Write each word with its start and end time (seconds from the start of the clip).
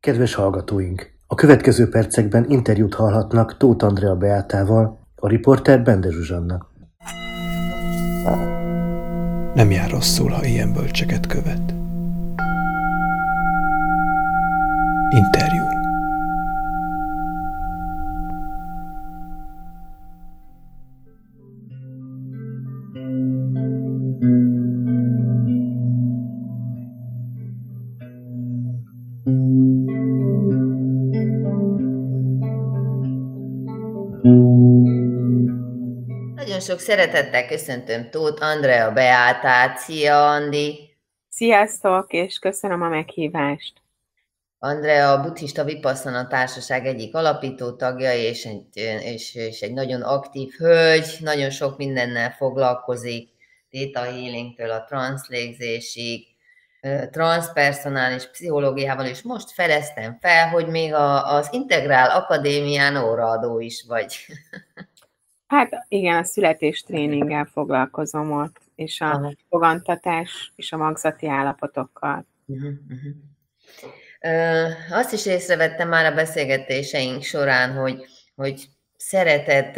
Kedves 0.00 0.34
hallgatóink! 0.34 1.12
A 1.26 1.34
következő 1.34 1.88
percekben 1.88 2.50
interjút 2.50 2.94
hallhatnak 2.94 3.56
Tóth 3.56 3.84
Andrea 3.84 4.16
Beátával, 4.16 4.98
a 5.16 5.28
riporter 5.28 5.82
Bende 5.82 6.10
Zsuzsanna. 6.10 6.66
Nem 9.54 9.70
jár 9.70 9.90
rosszul, 9.90 10.30
ha 10.30 10.44
ilyen 10.44 10.72
bölcseket 10.72 11.26
követ. 11.26 11.74
Interjú. 15.10 15.79
Szeretettel 36.90 37.46
köszöntöm 37.46 38.10
Tóth 38.10 38.42
Andrea 38.42 38.92
Beátát. 38.92 39.78
Szia, 39.78 40.30
Andi! 40.30 40.96
Sziasztok, 41.28 42.12
és 42.12 42.38
köszönöm 42.38 42.82
a 42.82 42.88
meghívást. 42.88 43.72
Andrea 44.58 45.12
a 45.12 45.22
Buddhista 45.22 45.64
Vipassana 45.64 46.26
Társaság 46.26 46.86
egyik 46.86 47.14
alapító 47.14 47.72
tagja, 47.72 48.14
és 48.14 48.44
egy, 48.44 48.76
és, 49.02 49.34
és 49.34 49.60
egy 49.60 49.72
nagyon 49.72 50.02
aktív 50.02 50.52
hölgy, 50.58 51.16
nagyon 51.20 51.50
sok 51.50 51.76
mindennel 51.76 52.30
foglalkozik, 52.30 53.28
Theta 53.70 54.00
Healingtől 54.00 54.70
a 54.70 54.84
transzlégzésig, 54.84 56.26
transpersonális 57.10 58.30
pszichológiával, 58.30 59.06
és 59.06 59.22
most 59.22 59.50
fedeztem 59.50 60.18
fel, 60.20 60.48
hogy 60.48 60.66
még 60.66 60.94
a, 60.94 61.34
az 61.34 61.48
Integrál 61.52 62.10
Akadémián 62.10 62.96
óraadó 62.96 63.60
is 63.60 63.84
vagy. 63.88 64.16
Hát 65.50 65.84
igen, 65.88 66.16
a 66.16 66.24
születéstréninggel 66.24 67.44
foglalkozom 67.44 68.32
ott, 68.32 68.60
és 68.74 69.00
a 69.00 69.06
Aha. 69.06 69.32
fogantatás 69.48 70.52
és 70.56 70.72
a 70.72 70.76
magzati 70.76 71.28
állapotokkal. 71.28 72.26
Uh-huh, 72.46 72.72
uh-huh. 72.88 73.12
Azt 74.98 75.12
is 75.12 75.26
észrevettem 75.26 75.88
már 75.88 76.12
a 76.12 76.14
beszélgetéseink 76.14 77.22
során, 77.22 77.72
hogy, 77.72 78.04
hogy 78.36 78.68
szereted 78.96 79.74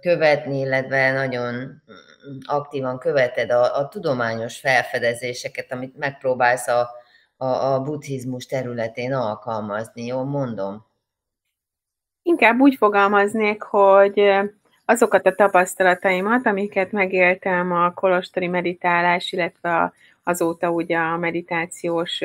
követni, 0.00 0.58
illetve 0.58 1.12
nagyon 1.12 1.54
mm, 1.54 2.38
aktívan 2.44 2.98
követed 2.98 3.50
a, 3.50 3.78
a 3.78 3.88
tudományos 3.88 4.58
felfedezéseket, 4.58 5.72
amit 5.72 5.96
megpróbálsz 5.96 6.68
a, 6.68 6.90
a, 7.36 7.46
a 7.46 7.80
buddhizmus 7.80 8.46
területén 8.46 9.12
alkalmazni, 9.12 10.06
jól 10.06 10.24
mondom? 10.24 10.86
Inkább 12.22 12.60
úgy 12.60 12.74
fogalmaznék, 12.74 13.62
hogy 13.62 14.20
azokat 14.84 15.26
a 15.26 15.34
tapasztalataimat, 15.34 16.46
amiket 16.46 16.92
megéltem 16.92 17.72
a 17.72 17.92
kolostori 17.92 18.46
meditálás, 18.46 19.32
illetve 19.32 19.92
azóta 20.22 20.70
ugye 20.70 20.98
a 20.98 21.16
meditációs 21.16 22.20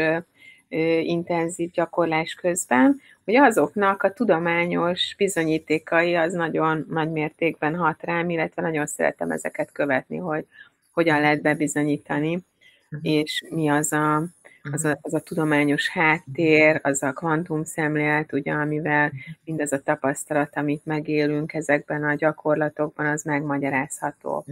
intenzív 1.01 1.71
gyakorlás 1.71 2.33
közben, 2.33 3.01
hogy 3.25 3.35
azoknak 3.35 4.03
a 4.03 4.13
tudományos 4.13 5.15
bizonyítékai 5.17 6.15
az 6.15 6.33
nagyon 6.33 6.85
nagy 6.89 7.11
mértékben 7.11 7.75
hat 7.75 8.03
rám, 8.03 8.29
illetve 8.29 8.61
nagyon 8.61 8.85
szeretem 8.85 9.31
ezeket 9.31 9.71
követni, 9.71 10.17
hogy 10.17 10.45
hogyan 10.91 11.21
lehet 11.21 11.41
bebizonyítani, 11.41 12.35
uh-huh. 12.35 13.11
és 13.11 13.43
mi 13.49 13.69
az 13.69 13.91
a, 13.91 14.23
az 14.71 14.85
a, 14.85 14.97
az 15.01 15.13
a 15.13 15.19
tudományos 15.19 15.89
háttér, 15.89 16.79
az 16.83 17.03
a 17.03 17.13
kvantum 17.13 17.63
szemlélet, 17.63 18.33
ugye, 18.33 18.51
amivel 18.51 19.11
mindez 19.43 19.71
a 19.71 19.79
tapasztalat, 19.79 20.55
amit 20.55 20.85
megélünk 20.85 21.53
ezekben 21.53 22.03
a 22.03 22.15
gyakorlatokban, 22.15 23.05
az 23.05 23.23
megmagyarázható. 23.23 24.45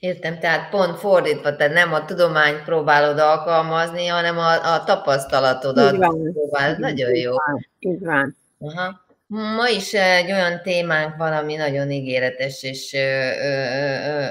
Értem, 0.00 0.38
tehát 0.38 0.70
pont 0.70 0.98
fordítva, 0.98 1.56
te 1.56 1.68
nem 1.68 1.92
a 1.92 2.04
tudományt 2.04 2.62
próbálod 2.62 3.18
alkalmazni, 3.18 4.06
hanem 4.06 4.38
a, 4.38 4.74
a 4.74 4.84
tapasztalatodat 4.84 5.92
így 5.92 5.98
van, 5.98 6.32
próbálod. 6.32 6.78
Nagyon 6.78 7.14
jó. 7.14 7.32
Így 7.78 8.00
van. 8.00 8.36
Aha. 8.58 9.06
Ma 9.26 9.68
is 9.68 9.92
egy 9.94 10.32
olyan 10.32 10.62
témánk 10.62 11.16
van, 11.16 11.32
ami 11.32 11.54
nagyon 11.54 11.90
ígéretes, 11.90 12.62
és 12.62 12.92
ö, 12.92 12.98
ö, 12.98 14.24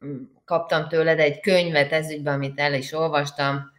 ö, 0.00 0.14
kaptam 0.44 0.88
tőled 0.88 1.18
egy 1.18 1.40
könyvet 1.40 1.92
ezügyben, 1.92 2.34
amit 2.34 2.60
el 2.60 2.74
is 2.74 2.92
olvastam. 2.92 3.70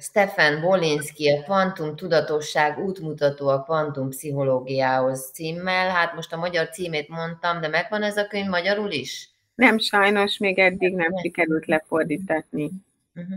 Stefan 0.00 0.60
Bolinski, 0.60 1.28
a 1.30 1.42
Kvantum 1.42 1.96
Tudatosság 1.96 2.78
útmutató 2.78 3.48
a 3.48 3.62
kvantum 3.62 4.08
pszichológiához 4.08 5.30
címmel. 5.32 5.88
Hát 5.88 6.14
most 6.14 6.32
a 6.32 6.36
magyar 6.36 6.68
címét 6.68 7.08
mondtam, 7.08 7.60
de 7.60 7.68
megvan 7.68 8.02
ez 8.02 8.16
a 8.16 8.26
könyv 8.26 8.48
magyarul 8.48 8.90
is? 8.90 9.30
Nem, 9.54 9.78
sajnos 9.78 10.38
még 10.38 10.58
eddig 10.58 10.94
nem 10.94 11.16
sikerült 11.22 11.66
lefordítatni. 11.66 12.70
Uh-huh. 13.14 13.34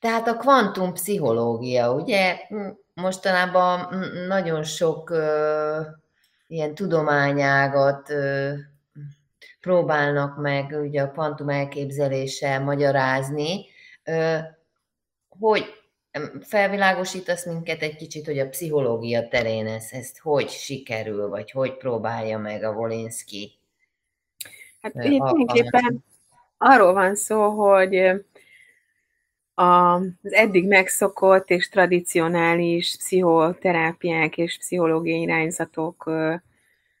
Tehát 0.00 0.28
a 0.28 0.36
kvantum 0.36 0.92
pszichológia, 0.92 1.92
ugye 1.92 2.38
mostanában 2.94 3.94
nagyon 4.28 4.62
sok 4.62 5.10
uh, 5.10 5.86
ilyen 6.46 6.74
tudományágat 6.74 8.10
uh, 8.10 8.52
próbálnak 9.60 10.36
meg 10.36 10.76
ugye 10.82 11.02
a 11.02 11.10
kvantum 11.10 11.48
elképzeléssel 11.48 12.60
magyarázni. 12.60 13.64
Uh, 14.04 14.38
hogy 15.38 15.64
felvilágosítasz 16.40 17.46
minket 17.46 17.82
egy 17.82 17.96
kicsit, 17.96 18.26
hogy 18.26 18.38
a 18.38 18.48
pszichológia 18.48 19.28
terén 19.28 19.66
ez, 19.66 19.86
ezt 19.90 20.18
hogy 20.18 20.48
sikerül, 20.48 21.28
vagy 21.28 21.50
hogy 21.50 21.76
próbálja 21.76 22.38
meg 22.38 22.62
a 22.62 22.72
Volinski 22.72 23.58
Hát 24.84 24.92
tulajdonképpen 24.92 26.04
arról 26.58 26.92
van 26.92 27.14
szó, 27.14 27.48
hogy 27.48 27.96
az 29.54 30.32
eddig 30.32 30.66
megszokott 30.66 31.50
és 31.50 31.68
tradicionális 31.68 32.96
pszichoterápiák 32.96 34.38
és 34.38 34.58
pszichológiai 34.58 35.20
irányzatok 35.20 36.10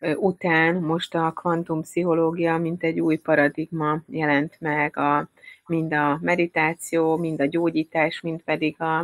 után 0.00 0.74
most 0.74 1.14
a 1.14 1.32
kvantumpszichológia, 1.32 2.58
mint 2.58 2.82
egy 2.82 3.00
új 3.00 3.16
paradigma 3.16 3.98
jelent 4.06 4.56
meg, 4.60 4.96
a, 4.96 5.28
mind 5.66 5.92
a 5.92 6.18
meditáció, 6.22 7.16
mind 7.16 7.40
a 7.40 7.46
gyógyítás, 7.46 8.20
mind 8.20 8.42
pedig 8.42 8.80
a, 8.80 8.98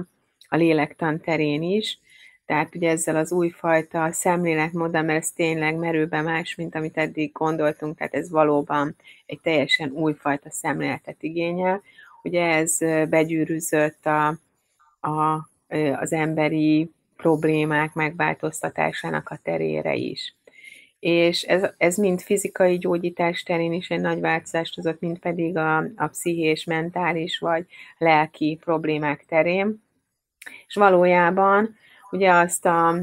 a 0.49 0.57
lélektan 0.57 1.21
terén 1.21 1.63
is. 1.63 1.99
Tehát 2.47 2.75
ugye 2.75 2.91
ezzel 2.91 3.17
az 3.17 3.33
újfajta 3.33 4.13
szemléletmóddal, 4.13 5.03
mert 5.03 5.23
ez 5.23 5.31
tényleg 5.31 5.77
merőben 5.77 6.25
más, 6.25 6.55
mint 6.55 6.75
amit 6.75 6.97
eddig 6.97 7.33
gondoltunk, 7.33 7.97
tehát 7.97 8.15
ez 8.15 8.31
valóban 8.31 8.97
egy 9.27 9.41
teljesen 9.43 9.91
újfajta 9.91 10.51
szemléletet 10.51 11.23
igényel. 11.23 11.83
Ugye 12.23 12.45
ez 12.45 12.79
begyűrűzött 13.09 14.07
a, 14.07 14.27
a, 15.01 15.49
az 16.01 16.13
emberi 16.13 16.91
problémák 17.17 17.95
megváltoztatásának 17.95 19.29
a 19.29 19.39
terére 19.43 19.95
is. 19.95 20.35
És 21.01 21.43
ez, 21.43 21.71
ez 21.77 21.97
mind 21.97 22.21
fizikai 22.21 22.79
gyógyítás 22.79 23.43
terén 23.43 23.73
is 23.73 23.91
egy 23.91 24.01
nagy 24.01 24.21
változást 24.21 24.75
hozott, 24.75 25.01
mind 25.01 25.19
pedig 25.19 25.57
a, 25.57 25.77
a 25.77 26.07
pszichés, 26.07 26.65
mentális 26.65 27.39
vagy 27.39 27.67
lelki 27.99 28.59
problémák 28.65 29.25
terén. 29.29 29.83
És 30.67 30.75
valójában 30.75 31.77
ugye 32.11 32.33
azt 32.33 32.67
a 32.67 32.95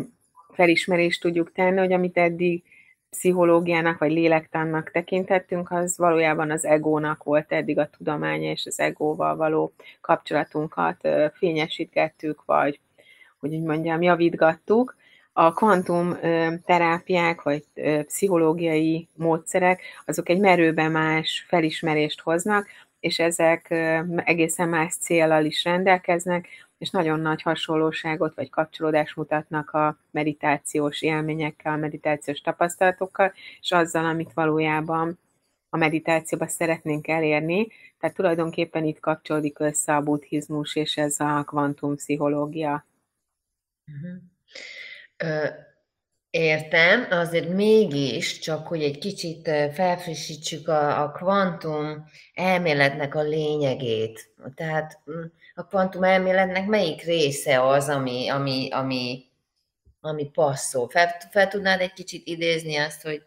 felismerést 0.54 1.22
tudjuk 1.22 1.52
tenni, 1.52 1.78
hogy 1.78 1.94
amit 1.94 2.18
eddig 2.18 2.64
pszichológiának 3.10 3.98
vagy 3.98 4.12
lélektannak 4.12 4.92
tekintettünk, 4.92 5.72
az 5.72 5.98
valójában 5.98 6.52
az 6.52 6.66
egónak 6.66 7.24
volt 7.24 7.52
eddig 7.52 7.80
a 7.80 7.90
tudománya, 7.98 8.52
és 8.52 8.66
az 8.66 8.80
egóval 8.80 9.36
való 9.36 9.74
kapcsolatunkat 10.02 11.08
fényesítgettük, 11.34 12.46
vagy 12.46 12.80
hogy 13.40 13.56
úgy 13.56 13.64
mondjam, 13.64 14.02
javítgattuk. 14.02 14.96
A 15.40 15.54
kvantum 15.54 16.18
terápiák, 16.66 17.42
vagy 17.42 17.66
pszichológiai 18.06 19.08
módszerek, 19.16 19.82
azok 20.06 20.30
egy 20.30 20.40
merőben 20.40 20.92
más 20.92 21.46
felismerést 21.48 22.22
hoznak, 22.22 22.68
és 23.00 23.20
ezek 23.20 23.70
egészen 24.16 24.70
más 24.70 24.96
célral 24.96 25.46
is 25.46 25.64
rendelkeznek, 25.64 26.48
és 26.78 26.90
nagyon 26.90 27.20
nagy 27.20 27.42
hasonlóságot 27.42 28.36
vagy 28.36 28.50
kapcsolódást 28.50 29.16
mutatnak 29.16 29.70
a 29.70 29.98
meditációs 30.12 31.02
élményekkel, 31.02 31.74
a 31.74 31.78
meditációs 31.78 32.42
tapasztalatokkal, 32.42 33.34
és 33.62 33.72
azzal, 33.72 34.06
amit 34.06 34.34
valójában 34.34 35.20
a 35.70 35.78
meditációban 35.78 36.48
szeretnénk 36.48 37.08
elérni. 37.08 37.68
Tehát 38.00 38.16
tulajdonképpen 38.16 38.86
itt 38.86 39.00
kapcsolódik 39.00 39.60
össze 39.60 39.96
a 39.96 40.02
buddhizmus 40.02 40.76
és 40.76 40.98
ez 40.98 41.20
a 41.20 41.44
kvantumpszichológia. 41.44 42.86
Uh-huh. 43.88 44.22
Értem, 46.30 47.08
azért 47.10 47.50
mégis, 47.50 48.40
csak 48.40 48.68
hogy 48.68 48.84
egy 48.84 48.98
kicsit 48.98 49.50
felfrissítsük 49.74 50.68
a, 50.68 51.04
a 51.04 51.12
kvantum 51.12 52.06
elméletnek 52.34 53.16
a 53.16 53.22
lényegét. 53.22 54.30
Tehát 54.56 55.00
a 55.56 55.66
kvantum 55.66 56.04
elméletnek 56.04 56.66
melyik 56.66 57.04
része 57.04 57.62
az, 57.68 57.90
ami, 57.90 58.30
ami, 58.30 58.70
ami, 58.72 59.26
ami 60.02 60.30
passzol? 60.30 60.90
Fel, 60.90 61.08
fel 61.32 61.48
tudnád 61.48 61.82
egy 61.82 61.94
kicsit 61.94 62.28
idézni 62.28 62.76
azt, 62.76 63.02
hogy... 63.02 63.24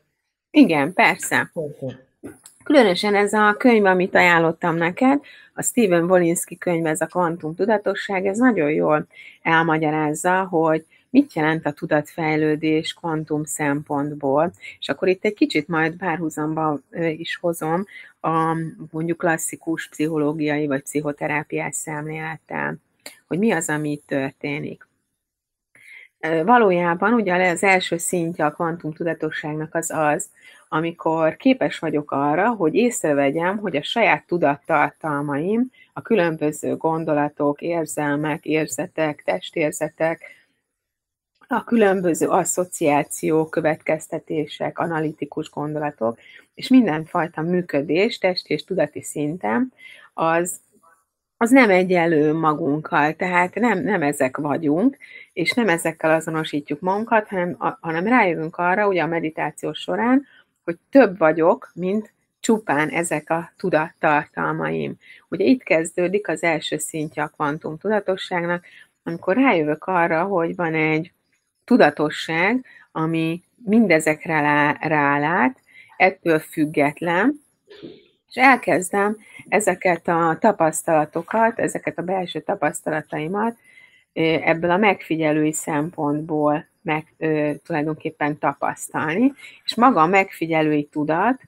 Igen, 0.51 0.93
persze. 0.93 1.53
Különösen 2.65 3.15
ez 3.15 3.33
a 3.33 3.55
könyv, 3.59 3.85
amit 3.85 4.15
ajánlottam 4.15 4.77
neked, 4.77 5.21
a 5.55 5.63
Steven 5.63 6.11
Wolinski 6.11 6.59
könyv, 6.59 6.87
ez 6.87 7.01
a 7.01 7.07
kvantum 7.07 7.55
tudatosság, 7.55 8.27
ez 8.27 8.39
nagyon 8.39 8.71
jól 8.71 9.07
elmagyarázza, 9.43 10.45
hogy 10.45 10.87
mit 11.11 11.33
jelent 11.33 11.67
a 11.67 11.73
tudatfejlődés 11.73 12.93
kvantum 12.93 13.45
szempontból, 13.45 14.53
és 14.79 14.89
akkor 14.89 15.09
itt 15.09 15.25
egy 15.25 15.35
kicsit 15.35 15.69
majd 15.69 15.97
párhuzamba 15.97 16.81
is 17.17 17.37
hozom 17.37 17.85
a 18.21 18.57
mondjuk 18.91 19.19
klasszikus 19.19 19.89
pszichológiai 19.89 20.67
vagy 20.67 20.83
pszichoterápiás 20.83 21.77
szemlélettel, 21.77 22.77
hogy 23.27 23.39
mi 23.39 23.51
az, 23.51 23.69
ami 23.69 23.91
itt 23.91 24.07
történik. 24.07 24.89
Valójában 26.45 27.13
ugye 27.13 27.51
az 27.51 27.63
első 27.63 27.97
szintje 27.97 28.45
a 28.45 28.51
kvantum 28.51 28.93
tudatosságnak 28.93 29.75
az 29.75 29.91
az, 29.91 30.31
amikor 30.69 31.37
képes 31.37 31.79
vagyok 31.79 32.11
arra, 32.11 32.49
hogy 32.49 32.75
észrevegyem, 32.75 33.59
hogy 33.59 33.77
a 33.77 33.83
saját 33.83 34.27
tudattartalmaim, 34.27 35.71
a 35.93 36.03
különböző 36.03 36.77
gondolatok, 36.77 37.61
érzelmek, 37.61 38.45
érzetek, 38.45 39.23
testérzetek, 39.25 40.40
a 41.53 41.65
különböző 41.65 42.29
asszociációk, 42.29 43.51
következtetések, 43.51 44.79
analitikus 44.79 45.51
gondolatok, 45.51 46.19
és 46.55 46.69
mindenfajta 46.69 47.43
működés 47.43 48.19
testi 48.19 48.53
és 48.53 48.65
tudati 48.65 49.03
szinten, 49.03 49.73
az, 50.15 50.61
az 51.37 51.51
nem 51.51 51.71
egyenlő 51.71 52.33
magunkkal, 52.33 53.13
tehát 53.13 53.55
nem, 53.55 53.79
nem 53.79 54.03
ezek 54.03 54.37
vagyunk, 54.37 54.97
és 55.33 55.53
nem 55.53 55.69
ezekkel 55.69 56.11
azonosítjuk 56.11 56.81
magunkat, 56.81 57.29
hanem, 57.29 57.57
a, 57.59 57.79
hanem 57.81 58.07
rájövünk 58.07 58.57
arra, 58.57 58.89
ugye 58.89 59.03
a 59.03 59.07
meditáció 59.07 59.73
során, 59.73 60.27
hogy 60.65 60.77
több 60.91 61.19
vagyok, 61.19 61.71
mint 61.75 62.13
csupán 62.41 62.89
ezek 62.89 63.31
a 63.31 63.53
tudattartalmaim. 63.57 64.97
Ugye 65.29 65.45
itt 65.45 65.63
kezdődik 65.63 66.29
az 66.29 66.43
első 66.43 66.79
szintje 66.79 67.23
a 67.23 67.29
kvantum 67.29 67.79
tudatosságnak, 67.79 68.65
amikor 69.03 69.37
rájövök 69.37 69.85
arra, 69.85 70.25
hogy 70.25 70.57
van 70.57 70.75
egy 70.75 71.13
tudatosság, 71.71 72.65
ami 72.93 73.43
mindezekre 73.65 74.77
rálát, 74.81 75.61
ettől 75.97 76.39
független, 76.39 77.41
és 78.29 78.35
elkezdem 78.35 79.17
ezeket 79.49 80.09
a 80.09 80.37
tapasztalatokat, 80.41 81.59
ezeket 81.59 81.99
a 81.99 82.03
belső 82.03 82.41
tapasztalataimat 82.41 83.57
ebből 84.43 84.71
a 84.71 84.77
megfigyelői 84.77 85.53
szempontból 85.53 86.67
meg, 86.83 87.15
ö, 87.19 87.51
tulajdonképpen 87.65 88.39
tapasztalni, 88.39 89.33
és 89.65 89.75
maga 89.75 90.01
a 90.01 90.07
megfigyelői 90.07 90.85
tudat, 90.85 91.41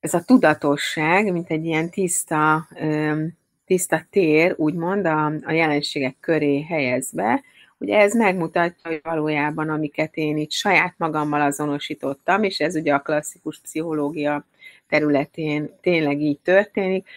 ez 0.00 0.14
a 0.14 0.22
tudatosság, 0.24 1.32
mint 1.32 1.50
egy 1.50 1.64
ilyen 1.64 1.90
tiszta, 1.90 2.68
ö, 2.74 3.22
tiszta 3.66 4.02
tér, 4.10 4.54
úgymond 4.56 5.06
a, 5.06 5.26
a 5.26 5.52
jelenségek 5.52 6.16
köré 6.20 6.62
helyezve, 6.62 7.42
Ugye 7.82 7.98
ez 7.98 8.14
megmutatja, 8.14 8.90
hogy 8.90 9.00
valójában, 9.02 9.68
amiket 9.68 10.16
én 10.16 10.36
itt 10.36 10.50
saját 10.50 10.94
magammal 10.96 11.40
azonosítottam, 11.40 12.42
és 12.42 12.60
ez 12.60 12.76
ugye 12.76 12.94
a 12.94 13.00
klasszikus 13.00 13.60
pszichológia 13.60 14.46
területén 14.88 15.70
tényleg 15.80 16.20
így 16.20 16.38
történik, 16.38 17.08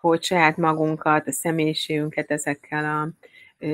hogy 0.00 0.22
saját 0.22 0.56
magunkat, 0.56 1.26
a 1.26 1.32
személyiségünket 1.32 2.30
ezekkel 2.30 2.84
a 2.84 3.08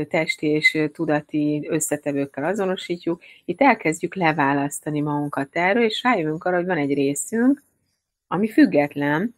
testi 0.09 0.47
és 0.47 0.79
tudati 0.93 1.67
összetevőkkel 1.69 2.45
azonosítjuk, 2.45 3.23
itt 3.45 3.61
elkezdjük 3.61 4.15
leválasztani 4.15 5.01
magunkat 5.01 5.49
erről, 5.57 5.85
és 5.85 6.03
rájövünk 6.03 6.45
arra, 6.45 6.57
hogy 6.57 6.67
van 6.67 6.79
egy 6.79 6.95
részünk, 6.95 7.63
ami 8.27 8.49
független 8.49 9.35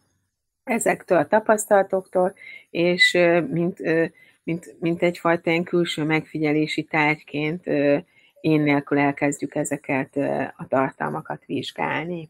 ezektől 0.63 1.17
a 1.17 1.27
tapasztalatoktól, 1.27 2.33
és 2.69 3.17
mint 3.49 3.79
mint, 4.43 4.75
mint 4.79 5.01
egyfajta 5.01 5.49
ilyen 5.49 5.63
külső 5.63 6.03
megfigyelési 6.03 6.83
tárgyként 6.83 7.65
én 8.41 8.61
nélkül 8.61 8.97
elkezdjük 8.97 9.55
ezeket 9.55 10.15
a 10.57 10.67
tartalmakat 10.67 11.45
vizsgálni. 11.45 12.29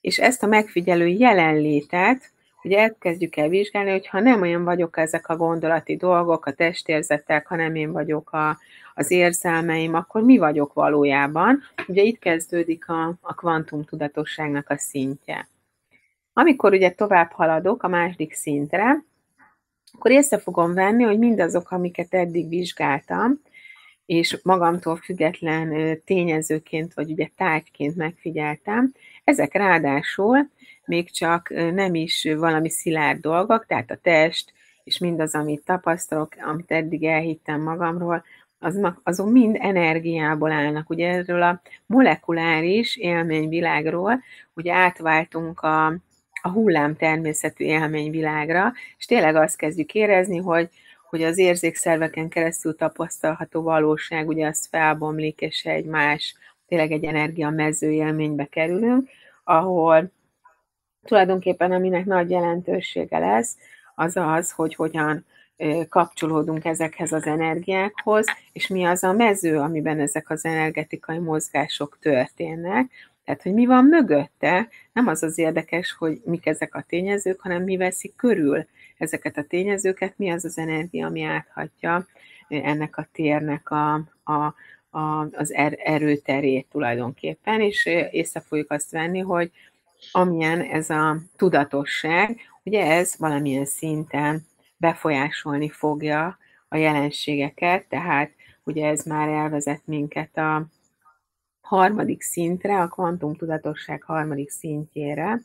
És 0.00 0.18
ezt 0.18 0.42
a 0.42 0.46
megfigyelő 0.46 1.06
jelenlétet, 1.06 2.32
ugye 2.62 2.78
elkezdjük 2.78 3.36
el 3.36 3.48
vizsgálni, 3.48 3.90
hogy 3.90 4.06
ha 4.06 4.20
nem 4.20 4.40
olyan 4.40 4.64
vagyok 4.64 4.98
ezek 4.98 5.28
a 5.28 5.36
gondolati 5.36 5.96
dolgok, 5.96 6.46
a 6.46 6.52
testérzetek, 6.52 7.46
hanem 7.46 7.74
én 7.74 7.92
vagyok 7.92 8.32
a, 8.32 8.58
az 8.94 9.10
érzelmeim, 9.10 9.94
akkor 9.94 10.22
mi 10.22 10.38
vagyok 10.38 10.72
valójában? 10.72 11.62
Ugye 11.86 12.02
itt 12.02 12.18
kezdődik 12.18 12.88
a, 12.88 13.14
a 13.20 13.34
kvantum 13.34 13.84
tudatosságnak 13.84 14.70
a 14.70 14.78
szintje. 14.78 15.48
Amikor 16.32 16.72
ugye 16.72 16.90
tovább 16.90 17.30
haladok 17.30 17.82
a 17.82 17.88
második 17.88 18.32
szintre, 18.32 19.04
akkor 19.94 20.10
észre 20.10 20.38
fogom 20.38 20.74
venni, 20.74 21.02
hogy 21.02 21.18
mindazok, 21.18 21.70
amiket 21.70 22.14
eddig 22.14 22.48
vizsgáltam, 22.48 23.40
és 24.06 24.38
magamtól 24.42 24.96
független 24.96 25.98
tényezőként, 26.04 26.94
vagy 26.94 27.10
ugye 27.10 27.28
tárgyként 27.36 27.96
megfigyeltem, 27.96 28.92
ezek 29.24 29.52
ráadásul 29.52 30.48
még 30.84 31.10
csak 31.10 31.48
nem 31.72 31.94
is 31.94 32.28
valami 32.36 32.70
szilárd 32.70 33.20
dolgok, 33.20 33.66
tehát 33.66 33.90
a 33.90 33.98
test, 34.02 34.52
és 34.84 34.98
mindaz, 34.98 35.34
amit 35.34 35.64
tapasztalok, 35.64 36.28
amit 36.46 36.70
eddig 36.70 37.04
elhittem 37.04 37.60
magamról, 37.60 38.24
az, 38.58 38.80
azok 39.02 39.30
mind 39.30 39.56
energiából 39.60 40.50
állnak. 40.50 40.90
Ugye 40.90 41.08
erről 41.08 41.42
a 41.42 41.60
molekuláris 41.86 42.96
élményvilágról, 42.96 44.22
ugye 44.54 44.72
átváltunk 44.72 45.60
a, 45.60 45.96
a 46.46 46.50
hullám 46.50 46.96
természetű 46.96 47.64
élményvilágra, 47.64 48.72
és 48.98 49.04
tényleg 49.04 49.36
azt 49.36 49.56
kezdjük 49.56 49.94
érezni, 49.94 50.36
hogy, 50.36 50.68
hogy 51.08 51.22
az 51.22 51.38
érzékszerveken 51.38 52.28
keresztül 52.28 52.76
tapasztalható 52.76 53.62
valóság, 53.62 54.28
ugye 54.28 54.46
az 54.46 54.66
felbomlik, 54.70 55.40
és 55.40 55.64
egy 55.64 55.84
más, 55.84 56.36
tényleg 56.66 56.92
egy 56.92 57.04
energia 57.04 57.50
mező 57.50 57.90
élménybe 57.90 58.44
kerülünk, 58.44 59.08
ahol 59.44 60.10
tulajdonképpen 61.02 61.72
aminek 61.72 62.04
nagy 62.04 62.30
jelentősége 62.30 63.18
lesz, 63.18 63.56
az 63.94 64.16
az, 64.16 64.50
hogy 64.50 64.74
hogyan 64.74 65.24
kapcsolódunk 65.88 66.64
ezekhez 66.64 67.12
az 67.12 67.26
energiákhoz, 67.26 68.26
és 68.52 68.66
mi 68.66 68.84
az 68.84 69.02
a 69.04 69.12
mező, 69.12 69.58
amiben 69.58 70.00
ezek 70.00 70.30
az 70.30 70.44
energetikai 70.44 71.18
mozgások 71.18 71.98
történnek, 72.00 72.90
tehát, 73.24 73.42
hogy 73.42 73.54
mi 73.54 73.66
van 73.66 73.84
mögötte, 73.84 74.68
nem 74.92 75.06
az 75.06 75.22
az 75.22 75.38
érdekes, 75.38 75.92
hogy 75.92 76.20
mik 76.24 76.46
ezek 76.46 76.74
a 76.74 76.84
tényezők, 76.88 77.40
hanem 77.40 77.62
mi 77.62 77.76
veszi 77.76 78.12
körül 78.16 78.66
ezeket 78.98 79.36
a 79.36 79.42
tényezőket, 79.42 80.18
mi 80.18 80.30
az 80.30 80.44
az 80.44 80.58
energia, 80.58 81.06
ami 81.06 81.22
áthatja 81.22 82.06
ennek 82.48 82.96
a 82.96 83.08
térnek 83.12 83.70
a, 83.70 83.94
a, 84.24 84.54
a, 84.90 85.26
az 85.32 85.52
er, 85.52 85.78
erőterét 85.84 86.66
tulajdonképpen, 86.70 87.60
és 87.60 87.86
észre 88.10 88.40
fogjuk 88.40 88.70
azt 88.70 88.90
venni, 88.90 89.20
hogy 89.20 89.50
amilyen 90.12 90.60
ez 90.60 90.90
a 90.90 91.16
tudatosság, 91.36 92.40
ugye 92.62 92.86
ez 92.86 93.14
valamilyen 93.18 93.64
szinten 93.64 94.46
befolyásolni 94.76 95.68
fogja 95.68 96.38
a 96.68 96.76
jelenségeket, 96.76 97.84
tehát 97.88 98.30
ugye 98.64 98.86
ez 98.86 99.04
már 99.04 99.28
elvezet 99.28 99.82
minket 99.84 100.36
a, 100.36 100.66
harmadik 101.64 102.22
szintre, 102.22 102.80
a 102.80 102.88
kvantum 102.88 103.34
tudatosság 103.34 104.02
harmadik 104.02 104.50
szintjére, 104.50 105.40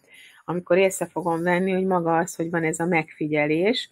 amikor 0.46 0.78
észre 0.78 1.06
fogom 1.06 1.42
venni, 1.42 1.72
hogy 1.72 1.86
maga 1.86 2.18
az, 2.18 2.36
hogy 2.36 2.50
van 2.50 2.64
ez 2.64 2.80
a 2.80 2.86
megfigyelés, 2.86 3.90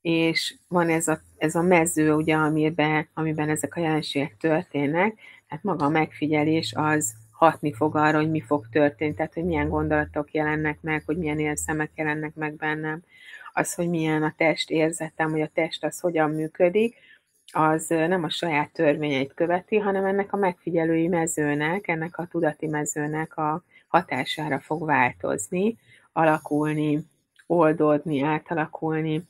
és 0.00 0.54
van 0.68 0.88
ez 0.88 1.08
a, 1.08 1.20
ez 1.38 1.54
a 1.54 1.62
mező, 1.62 2.12
ugye, 2.12 2.34
amiben, 2.34 3.08
amiben 3.14 3.48
ezek 3.48 3.76
a 3.76 3.80
jelenségek 3.80 4.36
történnek, 4.36 5.18
tehát 5.48 5.64
maga 5.64 5.84
a 5.84 5.88
megfigyelés 5.88 6.72
az 6.76 7.14
hatni 7.30 7.72
fog 7.72 7.96
arra, 7.96 8.18
hogy 8.18 8.30
mi 8.30 8.40
fog 8.40 8.68
történni, 8.68 9.14
tehát 9.14 9.34
hogy 9.34 9.44
milyen 9.44 9.68
gondolatok 9.68 10.32
jelennek 10.32 10.80
meg, 10.80 11.02
hogy 11.06 11.16
milyen 11.16 11.38
élszemek 11.38 11.90
jelennek 11.94 12.34
meg 12.34 12.54
bennem, 12.54 13.02
az, 13.52 13.74
hogy 13.74 13.88
milyen 13.88 14.22
a 14.22 14.34
test 14.36 14.70
érzetem, 14.70 15.30
hogy 15.30 15.40
a 15.40 15.50
test 15.54 15.84
az 15.84 16.00
hogyan 16.00 16.30
működik, 16.30 16.96
az 17.52 17.86
nem 17.86 18.24
a 18.24 18.30
saját 18.30 18.72
törvényeit 18.72 19.34
követi, 19.34 19.76
hanem 19.76 20.04
ennek 20.04 20.32
a 20.32 20.36
megfigyelői 20.36 21.08
mezőnek, 21.08 21.88
ennek 21.88 22.18
a 22.18 22.26
tudati 22.26 22.66
mezőnek 22.66 23.36
a 23.36 23.62
hatására 23.88 24.60
fog 24.60 24.86
változni, 24.86 25.76
alakulni, 26.12 27.04
oldódni, 27.46 28.22
átalakulni. 28.22 29.22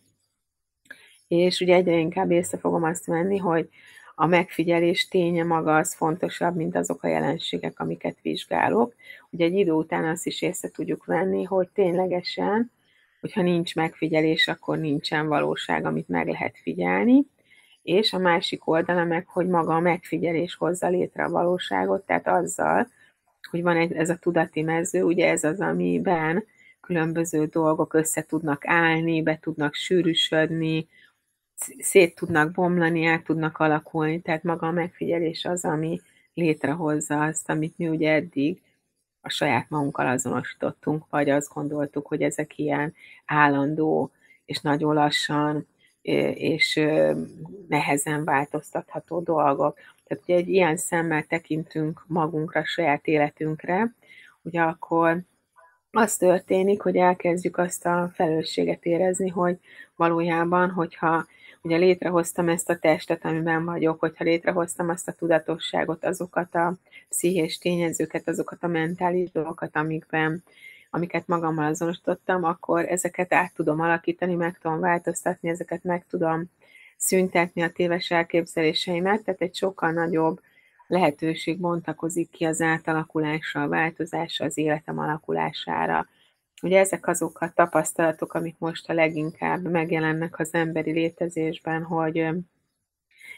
És 1.28 1.60
ugye 1.60 1.74
egyre 1.74 1.96
inkább 1.96 2.30
észre 2.30 2.58
fogom 2.58 2.82
azt 2.82 3.06
venni, 3.06 3.36
hogy 3.36 3.68
a 4.14 4.26
megfigyelés 4.26 5.08
ténye 5.08 5.44
maga 5.44 5.76
az 5.76 5.94
fontosabb, 5.94 6.56
mint 6.56 6.76
azok 6.76 7.02
a 7.02 7.08
jelenségek, 7.08 7.80
amiket 7.80 8.16
vizsgálok. 8.22 8.94
Ugye 9.30 9.44
egy 9.44 9.54
idő 9.54 9.70
után 9.70 10.04
azt 10.04 10.26
is 10.26 10.42
észre 10.42 10.68
tudjuk 10.68 11.04
venni, 11.04 11.42
hogy 11.42 11.68
ténylegesen 11.68 12.70
hogyha 13.20 13.42
nincs 13.42 13.74
megfigyelés, 13.74 14.48
akkor 14.48 14.78
nincsen 14.78 15.26
valóság, 15.26 15.84
amit 15.84 16.08
meg 16.08 16.28
lehet 16.28 16.58
figyelni, 16.62 17.26
és 17.90 18.12
a 18.12 18.18
másik 18.18 18.66
oldala 18.68 19.04
meg, 19.04 19.26
hogy 19.26 19.46
maga 19.46 19.74
a 19.74 19.80
megfigyelés 19.80 20.54
hozza 20.54 20.88
létre 20.88 21.24
a 21.24 21.30
valóságot, 21.30 22.06
tehát 22.06 22.28
azzal, 22.28 22.88
hogy 23.50 23.62
van 23.62 23.76
ez 23.76 24.10
a 24.10 24.16
tudati 24.16 24.62
mező, 24.62 25.02
ugye 25.02 25.28
ez 25.30 25.44
az, 25.44 25.60
amiben 25.60 26.44
különböző 26.80 27.46
dolgok 27.46 27.94
össze 27.94 28.22
tudnak 28.22 28.66
állni, 28.66 29.22
be 29.22 29.38
tudnak 29.38 29.74
sűrűsödni, 29.74 30.88
szét 31.78 32.14
tudnak 32.14 32.52
bomlani, 32.52 33.06
át 33.06 33.24
tudnak 33.24 33.58
alakulni, 33.58 34.20
tehát 34.20 34.42
maga 34.42 34.66
a 34.66 34.72
megfigyelés 34.72 35.44
az, 35.44 35.64
ami 35.64 36.00
létrehozza 36.34 37.22
azt, 37.22 37.50
amit 37.50 37.78
mi 37.78 37.88
ugye 37.88 38.12
eddig 38.12 38.62
a 39.20 39.28
saját 39.28 39.68
magunkkal 39.68 40.06
azonosítottunk, 40.06 41.04
vagy 41.08 41.30
azt 41.30 41.52
gondoltuk, 41.54 42.06
hogy 42.06 42.22
ezek 42.22 42.58
ilyen 42.58 42.94
állandó 43.26 44.10
és 44.44 44.60
nagyon 44.60 44.94
lassan 44.94 45.66
és 46.02 46.80
nehezen 47.68 48.24
változtatható 48.24 49.20
dolgok. 49.20 49.78
Tehát, 50.04 50.24
hogy 50.26 50.34
egy 50.34 50.48
ilyen 50.48 50.76
szemmel 50.76 51.22
tekintünk 51.22 52.04
magunkra, 52.06 52.64
saját 52.64 53.06
életünkre, 53.06 53.94
ugye 54.42 54.60
akkor 54.60 55.20
az 55.90 56.16
történik, 56.16 56.82
hogy 56.82 56.96
elkezdjük 56.96 57.56
azt 57.58 57.86
a 57.86 58.10
felelősséget 58.14 58.84
érezni, 58.84 59.28
hogy 59.28 59.58
valójában, 59.96 60.70
hogyha 60.70 61.26
ugye 61.62 61.76
létrehoztam 61.76 62.48
ezt 62.48 62.70
a 62.70 62.78
testet, 62.78 63.24
amiben 63.24 63.64
vagyok, 63.64 64.00
hogyha 64.00 64.24
létrehoztam 64.24 64.88
azt 64.88 65.08
a 65.08 65.12
tudatosságot, 65.12 66.04
azokat 66.04 66.54
a 66.54 66.74
pszichés 67.08 67.58
tényezőket, 67.58 68.28
azokat 68.28 68.62
a 68.62 68.66
mentális 68.66 69.30
dolgokat, 69.30 69.76
amikben, 69.76 70.42
amiket 70.90 71.26
magammal 71.26 71.64
azonosítottam, 71.64 72.44
akkor 72.44 72.84
ezeket 72.88 73.32
át 73.32 73.54
tudom 73.54 73.80
alakítani, 73.80 74.34
meg 74.34 74.58
tudom 74.58 74.80
változtatni, 74.80 75.48
ezeket 75.48 75.84
meg 75.84 76.06
tudom 76.06 76.44
szüntetni 76.96 77.62
a 77.62 77.72
téves 77.72 78.10
elképzeléseimet, 78.10 79.22
tehát 79.22 79.40
egy 79.40 79.54
sokkal 79.54 79.90
nagyobb 79.90 80.40
lehetőség 80.86 81.60
bontakozik 81.60 82.30
ki 82.30 82.44
az 82.44 82.60
átalakulásra, 82.60 83.62
a 83.62 83.68
változásra, 83.68 84.44
az 84.44 84.58
életem 84.58 84.98
alakulására. 84.98 86.06
Ugye 86.62 86.78
ezek 86.78 87.06
azok 87.06 87.40
a 87.40 87.52
tapasztalatok, 87.54 88.34
amik 88.34 88.54
most 88.58 88.88
a 88.88 88.92
leginkább 88.92 89.70
megjelennek 89.70 90.38
az 90.38 90.54
emberi 90.54 90.92
létezésben, 90.92 91.82
hogy 91.82 92.16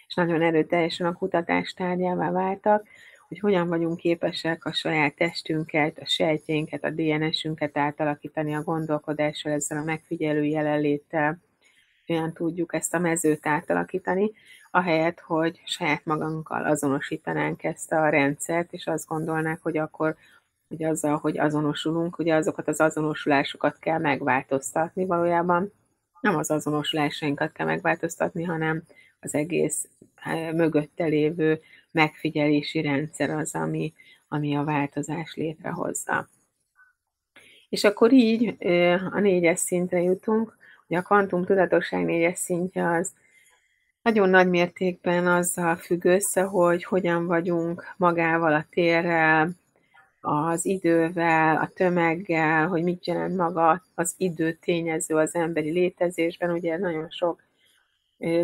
és 0.07 0.15
nagyon 0.15 0.43
erőteljesen 0.43 1.07
a 1.07 1.13
kutatás 1.13 1.73
tárgyává 1.73 2.31
váltak, 2.31 2.87
hogy 3.33 3.41
hogyan 3.41 3.69
vagyunk 3.69 3.97
képesek 3.97 4.65
a 4.65 4.73
saját 4.73 5.15
testünket, 5.15 5.99
a 5.99 6.07
sejtjénket, 6.07 6.85
a 6.85 6.91
DNS-ünket 6.91 7.79
átalakítani 7.79 8.55
a 8.55 8.63
gondolkodással, 8.63 9.53
ezzel 9.53 9.79
a 9.79 9.85
megfigyelő 9.85 10.45
jelenléttel, 10.45 11.39
hogyan 12.07 12.33
tudjuk 12.33 12.75
ezt 12.75 12.95
a 12.95 12.99
mezőt 12.99 13.47
átalakítani, 13.47 14.33
ahelyett, 14.71 15.21
hogy 15.21 15.61
saját 15.65 16.05
magunkkal 16.05 16.65
azonosítanánk 16.65 17.65
ezt 17.65 17.93
a 17.93 18.09
rendszert, 18.09 18.73
és 18.73 18.87
azt 18.87 19.07
gondolnák, 19.07 19.63
hogy 19.63 19.77
akkor 19.77 20.17
ugye 20.69 20.89
azzal, 20.89 21.17
hogy 21.17 21.39
azonosulunk, 21.39 22.19
ugye 22.19 22.35
azokat 22.35 22.69
az 22.69 22.81
azonosulásokat 22.81 23.79
kell 23.79 23.99
megváltoztatni 23.99 25.07
valójában. 25.07 25.73
Nem 26.21 26.37
az 26.37 26.51
azonosulásainkat 26.51 27.53
kell 27.53 27.67
megváltoztatni, 27.67 28.45
hanem 28.45 28.83
az 29.21 29.35
egész 29.35 29.89
eh, 30.15 30.53
mögötte 30.53 31.05
lévő 31.05 31.61
megfigyelési 31.93 32.81
rendszer 32.81 33.31
az, 33.31 33.55
ami, 33.55 33.93
ami 34.29 34.57
a 34.57 34.65
változás 34.65 35.35
létrehozza. 35.35 36.29
És 37.69 37.85
akkor 37.85 38.13
így 38.13 38.57
a 39.11 39.19
négyes 39.19 39.59
szintre 39.59 40.03
jutunk, 40.03 40.57
hogy 40.87 40.97
a 40.97 41.03
kvantum 41.03 41.45
tudatosság 41.45 42.05
négyes 42.05 42.39
szintje 42.39 42.89
az 42.89 43.13
nagyon 44.03 44.29
nagy 44.29 44.49
mértékben 44.49 45.27
azzal 45.27 45.77
függ 45.77 46.05
össze, 46.05 46.43
hogy 46.43 46.85
hogyan 46.85 47.27
vagyunk 47.27 47.95
magával, 47.97 48.55
a 48.55 48.67
térrel, 48.71 49.51
az 50.21 50.65
idővel, 50.65 51.57
a 51.57 51.71
tömeggel, 51.75 52.67
hogy 52.67 52.83
mit 52.83 53.07
jelent 53.07 53.37
maga 53.37 53.83
az 53.95 54.15
idő 54.17 54.53
tényező 54.53 55.15
az 55.15 55.35
emberi 55.35 55.71
létezésben. 55.71 56.51
Ugye 56.51 56.79
nagyon 56.79 57.11
sok 57.11 57.43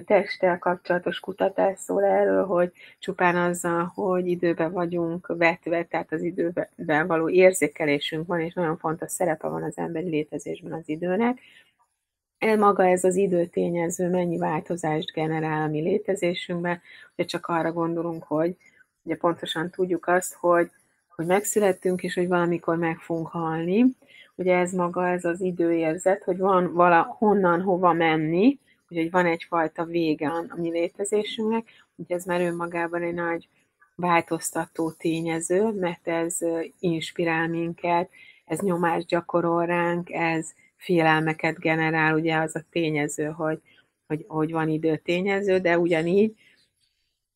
testtel 0.05 0.59
kapcsolatos 0.59 1.21
kutatás 1.21 1.79
szól 1.79 2.05
erről, 2.05 2.45
hogy 2.45 2.73
csupán 2.99 3.37
azzal, 3.37 3.93
hogy 3.95 4.27
időben 4.27 4.73
vagyunk 4.73 5.27
vetve, 5.27 5.85
tehát 5.85 6.13
az 6.13 6.23
időben 6.23 7.07
való 7.07 7.29
érzékelésünk 7.29 8.27
van, 8.27 8.41
és 8.41 8.55
nagyon 8.55 8.79
fontos 8.79 9.11
szerepe 9.11 9.49
van 9.49 9.63
az 9.63 9.79
emberi 9.79 10.09
létezésben 10.09 10.73
az 10.73 10.89
időnek. 10.89 11.39
El 12.39 12.57
maga 12.57 12.87
ez 12.87 13.05
az 13.05 13.17
időtényező 13.17 14.09
mennyi 14.09 14.39
változást 14.39 15.13
generál 15.13 15.63
a 15.63 15.71
mi 15.71 15.81
létezésünkben, 15.81 16.81
ugye 17.17 17.25
csak 17.25 17.47
arra 17.47 17.73
gondolunk, 17.73 18.23
hogy 18.23 18.57
ugye 19.03 19.17
pontosan 19.17 19.71
tudjuk 19.71 20.07
azt, 20.07 20.35
hogy 20.35 20.71
hogy 21.19 21.27
megszülettünk, 21.27 22.03
és 22.03 22.15
hogy 22.15 22.29
valamikor 22.29 22.77
meg 22.77 22.99
fogunk 22.99 23.27
halni. 23.27 23.85
Ugye 24.35 24.57
ez 24.57 24.73
maga, 24.73 25.09
ez 25.09 25.25
az 25.25 25.41
időérzet, 25.41 26.23
hogy 26.25 26.39
van 26.39 26.73
vala, 26.73 27.17
honnan, 27.19 27.63
hova 27.63 27.93
menni, 27.93 28.59
hogy 28.89 29.11
van 29.11 29.27
egyfajta 29.27 29.85
vége 29.85 30.29
a 30.29 30.57
mi 30.57 30.71
létezésünknek, 30.71 31.69
ugye 31.97 32.15
ez 32.15 32.25
már 32.25 32.41
önmagában 32.41 33.03
egy 33.03 33.15
nagy 33.15 33.49
változtató 33.95 34.91
tényező, 34.91 35.73
mert 35.73 36.09
ez 36.09 36.39
inspirál 36.79 37.49
minket, 37.49 38.11
ez 38.45 38.59
nyomást 38.59 39.07
gyakorol 39.07 39.67
ránk, 39.67 40.11
ez 40.11 40.53
félelmeket 40.77 41.59
generál, 41.59 42.15
ugye 42.15 42.37
az 42.37 42.57
a 42.57 42.65
tényező, 42.71 43.25
hogy, 43.25 43.61
hogy, 44.07 44.25
hogy 44.29 44.53
van 44.53 44.69
idő 44.69 44.97
tényező, 44.97 45.59
de 45.59 45.79
ugyanígy 45.79 46.35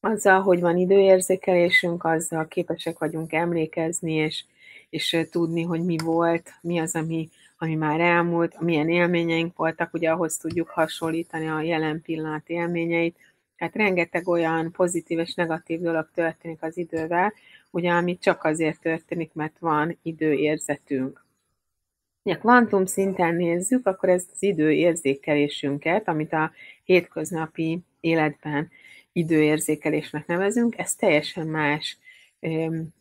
azzal, 0.01 0.41
hogy 0.41 0.61
van 0.61 0.77
időérzékelésünk, 0.77 2.05
azzal 2.05 2.49
képesek 2.49 2.99
vagyunk 2.99 3.33
emlékezni, 3.33 4.13
és, 4.13 4.45
és 4.91 5.27
tudni, 5.31 5.63
hogy 5.63 5.85
mi 5.85 5.97
volt, 6.05 6.51
mi 6.61 6.79
az, 6.79 6.95
ami, 6.95 7.29
ami 7.63 7.75
már 7.75 8.01
elmúlt, 8.01 8.61
milyen 8.61 8.89
élményeink 8.89 9.57
voltak, 9.57 9.95
ugye 9.95 10.11
ahhoz 10.11 10.37
tudjuk 10.37 10.69
hasonlítani 10.69 11.49
a 11.49 11.61
jelen 11.61 12.03
pillanat 12.03 12.49
élményeit. 12.49 13.17
Tehát 13.57 13.75
rengeteg 13.75 14.29
olyan 14.29 14.71
pozitív 14.71 15.19
és 15.19 15.35
negatív 15.35 15.81
dolog 15.81 16.09
történik 16.15 16.63
az 16.63 16.77
idővel, 16.77 17.33
ugye, 17.71 17.91
ami 17.91 18.19
csak 18.19 18.45
azért 18.45 18.81
történik, 18.81 19.33
mert 19.33 19.59
van 19.59 19.99
időérzetünk. 20.03 21.25
Ha 22.25 22.39
kvantum 22.39 22.87
szinten 22.87 23.35
nézzük, 23.35 23.87
akkor 23.87 24.09
ez 24.09 24.27
az 24.33 24.43
időérzékelésünket, 24.43 26.09
amit 26.09 26.33
a 26.33 26.53
hétköznapi 26.85 27.79
életben 28.01 28.71
időérzékelésnek 29.13 30.27
nevezünk, 30.27 30.79
ez 30.79 30.95
teljesen 30.95 31.47
más, 31.47 31.99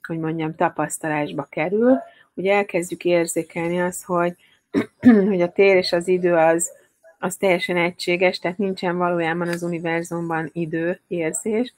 hogy 0.01 0.18
mondjam, 0.18 0.56
tapasztalásba 0.56 1.44
kerül. 1.44 1.98
Ugye 2.34 2.53
elkezdjük 2.53 3.06
érzékelni 3.06 3.82
azt, 3.82 4.03
hogy, 4.03 4.36
hogy 5.30 5.42
a 5.42 5.51
tér 5.51 5.75
és 5.75 5.92
az 5.92 6.08
idő 6.08 6.36
az, 6.36 6.72
az 7.20 7.36
teljesen 7.36 7.78
egységes, 7.78 8.40
tehát 8.40 8.58
nincsen 8.58 8.98
valójában 8.98 9.48
az 9.48 9.63
univerzumban 9.63 10.50
időérzés, 10.54 11.74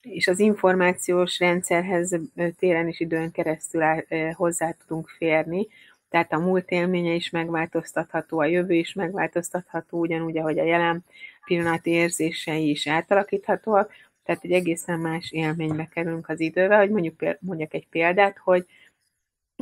és 0.00 0.28
az 0.28 0.38
információs 0.38 1.38
rendszerhez 1.38 2.16
téren 2.58 2.88
és 2.88 3.00
időn 3.00 3.30
keresztül 3.30 3.82
hozzá 4.32 4.70
tudunk 4.70 5.08
férni, 5.08 5.66
tehát 6.08 6.32
a 6.32 6.38
múlt 6.38 6.70
élménye 6.70 7.12
is 7.12 7.30
megváltoztatható, 7.30 8.38
a 8.38 8.44
jövő 8.44 8.74
is 8.74 8.92
megváltoztatható, 8.92 9.98
ugyanúgy, 9.98 10.38
ahogy 10.38 10.58
a 10.58 10.64
jelen 10.64 11.04
pillanat 11.44 11.86
érzései 11.86 12.70
is 12.70 12.86
átalakíthatóak, 12.86 13.92
tehát 14.24 14.44
egy 14.44 14.52
egészen 14.52 14.98
más 14.98 15.32
élménybe 15.32 15.88
kerülünk 15.92 16.28
az 16.28 16.40
idővel, 16.40 16.78
hogy 16.78 16.90
mondjuk 16.90 17.22
mondjak 17.40 17.74
egy 17.74 17.86
példát, 17.90 18.38
hogy 18.38 18.66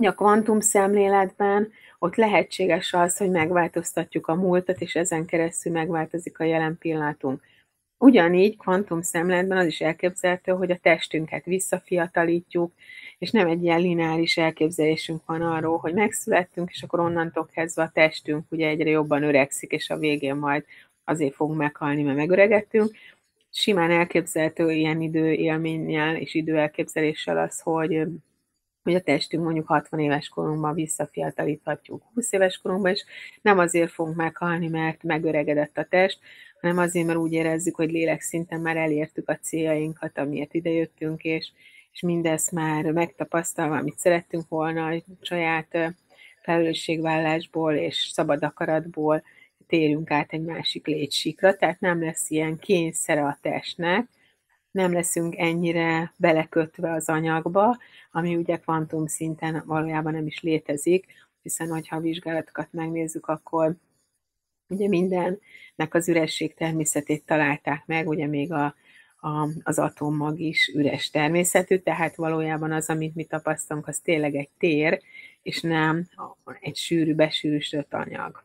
a 0.04 0.14
kvantum 0.14 0.60
szemléletben 0.60 1.72
ott 1.98 2.14
lehetséges 2.14 2.92
az, 2.92 3.16
hogy 3.16 3.30
megváltoztatjuk 3.30 4.26
a 4.26 4.34
múltat, 4.34 4.80
és 4.80 4.94
ezen 4.94 5.24
keresztül 5.24 5.72
megváltozik 5.72 6.38
a 6.38 6.44
jelen 6.44 6.78
pillanatunk. 6.78 7.42
Ugyanígy 7.98 8.56
kvantum 8.56 9.02
szemléletben 9.02 9.58
az 9.58 9.66
is 9.66 9.80
elképzelhető, 9.80 10.52
hogy 10.52 10.70
a 10.70 10.76
testünket 10.76 11.44
visszafiatalítjuk, 11.44 12.72
és 13.18 13.30
nem 13.30 13.46
egy 13.46 13.62
ilyen 13.62 13.80
lineáris 13.80 14.36
elképzelésünk 14.36 15.22
van 15.26 15.42
arról, 15.42 15.78
hogy 15.78 15.94
megszülettünk, 15.94 16.70
és 16.70 16.82
akkor 16.82 17.00
onnantól 17.00 17.48
kezdve 17.52 17.82
a 17.82 17.90
testünk 17.94 18.44
ugye 18.50 18.68
egyre 18.68 18.90
jobban 18.90 19.22
öregszik, 19.22 19.70
és 19.70 19.90
a 19.90 19.98
végén 19.98 20.34
majd 20.34 20.64
azért 21.04 21.34
fogunk 21.34 21.58
meghalni, 21.58 22.02
mert 22.02 22.16
megöregettünk. 22.16 22.90
Simán 23.50 23.90
elképzelhető 23.90 24.70
ilyen 24.70 25.00
időélménnyel 25.00 26.16
és 26.16 26.34
időelképzeléssel 26.34 27.38
az, 27.38 27.60
hogy 27.60 28.06
hogy 28.86 28.94
a 28.94 29.00
testünk 29.00 29.44
mondjuk 29.44 29.66
60 29.66 30.00
éves 30.00 30.28
korunkban 30.28 30.74
visszafiatalíthatjuk 30.74 32.02
20 32.14 32.32
éves 32.32 32.58
korunkban, 32.62 32.92
és 32.92 33.04
nem 33.42 33.58
azért 33.58 33.90
fogunk 33.90 34.16
meghalni, 34.16 34.68
mert 34.68 35.02
megöregedett 35.02 35.78
a 35.78 35.84
test, 35.84 36.18
hanem 36.60 36.78
azért, 36.78 37.06
mert 37.06 37.18
úgy 37.18 37.32
érezzük, 37.32 37.74
hogy 37.74 37.90
lélekszinten 37.90 38.60
már 38.60 38.76
elértük 38.76 39.28
a 39.28 39.38
céljainkat, 39.38 40.18
amiért 40.18 40.54
idejöttünk, 40.54 41.22
és, 41.22 41.52
és 41.92 42.00
mindezt 42.00 42.52
már 42.52 42.84
megtapasztalva, 42.84 43.76
amit 43.76 43.98
szerettünk 43.98 44.48
volna, 44.48 44.86
a 44.86 45.02
saját 45.20 45.94
felelősségvállásból 46.42 47.74
és 47.74 48.10
szabad 48.12 48.42
akaratból 48.42 49.22
térjünk 49.66 50.10
át 50.10 50.32
egy 50.32 50.44
másik 50.44 50.86
létsikra, 50.86 51.56
tehát 51.56 51.80
nem 51.80 52.02
lesz 52.02 52.30
ilyen 52.30 52.58
kényszere 52.58 53.24
a 53.24 53.38
testnek, 53.40 54.08
nem 54.76 54.92
leszünk 54.92 55.36
ennyire 55.36 56.12
belekötve 56.16 56.92
az 56.92 57.08
anyagba, 57.08 57.78
ami 58.10 58.36
ugye 58.36 58.56
kvantum 58.56 59.06
szinten 59.06 59.62
valójában 59.66 60.12
nem 60.12 60.26
is 60.26 60.40
létezik, 60.40 61.06
hiszen 61.42 61.68
hogyha 61.68 61.96
a 61.96 62.00
vizsgálatokat 62.00 62.68
megnézzük, 62.70 63.26
akkor 63.26 63.76
ugye 64.68 64.88
mindennek 64.88 65.94
az 65.94 66.08
üresség 66.08 66.54
természetét 66.54 67.24
találták 67.24 67.86
meg, 67.86 68.08
ugye 68.08 68.26
még 68.26 68.52
a, 68.52 68.74
a, 69.20 69.48
az 69.62 69.78
atommag 69.78 70.40
is 70.40 70.72
üres 70.74 71.10
természetű, 71.10 71.78
tehát 71.78 72.16
valójában 72.16 72.72
az, 72.72 72.88
amit 72.88 73.14
mi 73.14 73.24
tapasztalunk, 73.24 73.86
az 73.86 73.98
tényleg 73.98 74.34
egy 74.34 74.50
tér, 74.58 75.02
és 75.42 75.60
nem 75.60 76.08
egy 76.60 76.76
sűrű, 76.76 77.14
besűrűsödött 77.14 77.94
anyag. 77.94 78.44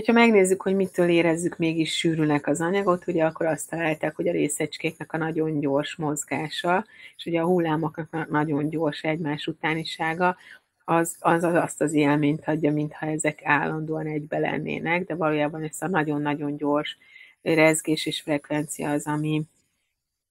Ha 0.00 0.12
megnézzük, 0.12 0.62
hogy 0.62 0.74
mitől 0.74 1.08
érezzük 1.08 1.56
mégis 1.56 1.96
sűrűnek 1.96 2.46
az 2.46 2.60
anyagot, 2.60 3.06
ugye 3.06 3.24
akkor 3.24 3.46
azt 3.46 3.70
találták, 3.70 4.16
hogy 4.16 4.28
a 4.28 4.32
részecskéknek 4.32 5.12
a 5.12 5.16
nagyon 5.16 5.60
gyors 5.60 5.96
mozgása, 5.96 6.86
és 7.16 7.26
ugye 7.26 7.40
a 7.40 7.46
hullámoknak 7.46 8.12
a 8.14 8.26
nagyon 8.30 8.68
gyors 8.68 9.02
egymás 9.02 9.46
utánisága, 9.46 10.36
az, 10.84 11.16
az, 11.18 11.44
az 11.44 11.54
azt 11.54 11.80
az 11.80 11.92
élményt 11.92 12.44
adja, 12.44 12.72
mintha 12.72 13.06
ezek 13.06 13.40
állandóan 13.44 14.06
egybe 14.06 14.38
lennének, 14.38 15.04
de 15.04 15.14
valójában 15.14 15.62
ez 15.62 15.76
a 15.80 15.88
nagyon-nagyon 15.88 16.56
gyors 16.56 16.98
rezgés 17.42 18.06
és 18.06 18.20
frekvencia 18.20 18.90
az, 18.90 19.06
ami 19.06 19.42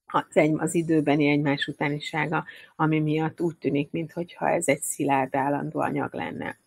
az, 0.06 0.36
egy, 0.36 0.54
az 0.56 0.74
időbeni 0.74 1.26
egymás 1.26 1.66
utánisága, 1.66 2.44
ami 2.76 3.00
miatt 3.00 3.40
úgy 3.40 3.56
tűnik, 3.56 3.90
mintha 3.90 4.48
ez 4.48 4.68
egy 4.68 4.82
szilárd 4.82 5.34
állandó 5.34 5.80
anyag 5.80 6.14
lenne. 6.14 6.58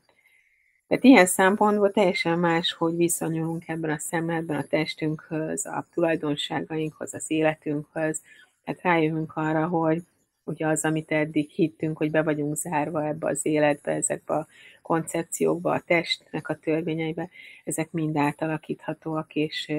Tehát 0.88 1.04
ilyen 1.04 1.26
szempontból 1.26 1.92
teljesen 1.92 2.40
más, 2.40 2.74
hogy 2.74 2.96
viszonyulunk 2.96 3.68
ebben 3.68 3.90
a 3.90 3.98
szemletben 3.98 4.58
a 4.58 4.64
testünkhöz, 4.64 5.66
a 5.66 5.86
tulajdonságainkhoz, 5.94 7.14
az 7.14 7.26
életünkhöz. 7.28 8.22
Tehát 8.64 8.82
rájövünk 8.82 9.36
arra, 9.36 9.68
hogy 9.68 10.04
ugye 10.44 10.68
az, 10.68 10.86
amit 10.86 11.12
eddig 11.12 11.50
hittünk, 11.50 11.98
hogy 11.98 12.12
be 12.12 12.24
vagyunk 12.24 12.56
zárva 12.56 13.08
ebbe 13.08 13.28
az 13.28 13.46
életbe, 13.46 13.92
ezekbe 13.92 14.34
a 14.34 14.48
koncepciókba, 14.82 15.72
a 15.74 15.80
testnek 15.80 16.50
a 16.50 16.56
törvényeibe, 16.56 17.30
ezek 17.64 17.92
mind 17.92 18.18
átalakíthatóak, 18.18 19.36
és, 19.36 19.72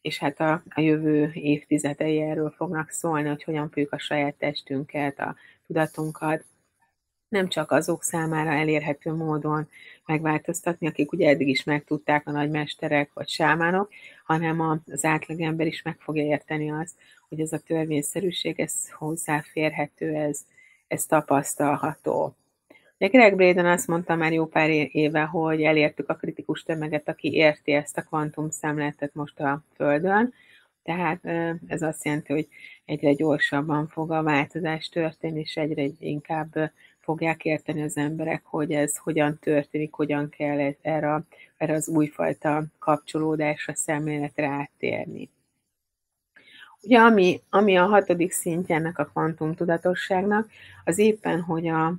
és 0.00 0.18
hát 0.18 0.40
a, 0.40 0.62
a 0.68 0.80
jövő 0.80 1.30
évtizedei 1.32 2.20
erről 2.20 2.50
fognak 2.50 2.90
szólni, 2.90 3.28
hogy 3.28 3.44
hogyan 3.44 3.68
fogjuk 3.68 3.92
a 3.92 3.98
saját 3.98 4.34
testünket, 4.34 5.18
a 5.18 5.34
tudatunkat 5.66 6.44
nem 7.30 7.48
csak 7.48 7.70
azok 7.70 8.02
számára 8.02 8.50
elérhető 8.50 9.12
módon 9.12 9.68
megváltoztatni, 10.06 10.86
akik 10.86 11.12
ugye 11.12 11.28
eddig 11.28 11.48
is 11.48 11.64
megtudták 11.64 12.26
a 12.26 12.30
nagymesterek 12.30 13.10
vagy 13.14 13.28
sámánok, 13.28 13.90
hanem 14.24 14.60
az 14.92 15.04
átlagember 15.04 15.66
is 15.66 15.82
meg 15.82 15.96
fogja 15.98 16.24
érteni 16.24 16.70
azt, 16.70 16.94
hogy 17.28 17.40
ez 17.40 17.52
a 17.52 17.58
törvényszerűség, 17.58 18.60
ez 18.60 18.90
hozzáférhető, 18.90 20.14
ez, 20.14 20.40
ez 20.88 21.06
tapasztalható. 21.06 22.34
Ugye 22.98 23.08
Greg 23.08 23.36
Braden 23.36 23.66
azt 23.66 23.86
mondta 23.86 24.14
már 24.14 24.32
jó 24.32 24.46
pár 24.46 24.70
éve, 24.92 25.22
hogy 25.22 25.62
elértük 25.62 26.08
a 26.08 26.14
kritikus 26.14 26.62
tömeget, 26.62 27.08
aki 27.08 27.32
érti 27.32 27.72
ezt 27.72 27.98
a 27.98 28.02
kvantum 28.02 28.50
szemléletet 28.50 29.14
most 29.14 29.40
a 29.40 29.62
Földön, 29.74 30.32
tehát 30.82 31.24
ez 31.66 31.82
azt 31.82 32.04
jelenti, 32.04 32.32
hogy 32.32 32.48
egyre 32.84 33.12
gyorsabban 33.12 33.88
fog 33.88 34.10
a 34.10 34.22
változás 34.22 34.88
történni, 34.88 35.40
és 35.40 35.56
egyre 35.56 35.86
inkább 35.98 36.72
fogják 37.10 37.44
érteni 37.44 37.82
az 37.82 37.96
emberek, 37.96 38.44
hogy 38.44 38.72
ez 38.72 38.96
hogyan 38.96 39.38
történik, 39.38 39.92
hogyan 39.92 40.28
kell 40.28 40.74
erre, 40.80 41.22
erre 41.56 41.74
az 41.74 41.88
újfajta 41.88 42.64
kapcsolódásra, 42.78 43.74
szemléletre 43.74 44.46
áttérni. 44.46 45.30
Ugye 46.82 46.98
ami, 46.98 47.40
ami 47.48 47.76
a 47.76 47.86
hatodik 47.86 48.32
szintje 48.32 48.74
ennek 48.74 48.98
a 48.98 49.04
kvantum 49.04 49.54
tudatosságnak, 49.54 50.50
az 50.84 50.98
éppen, 50.98 51.40
hogy 51.40 51.68
a, 51.68 51.94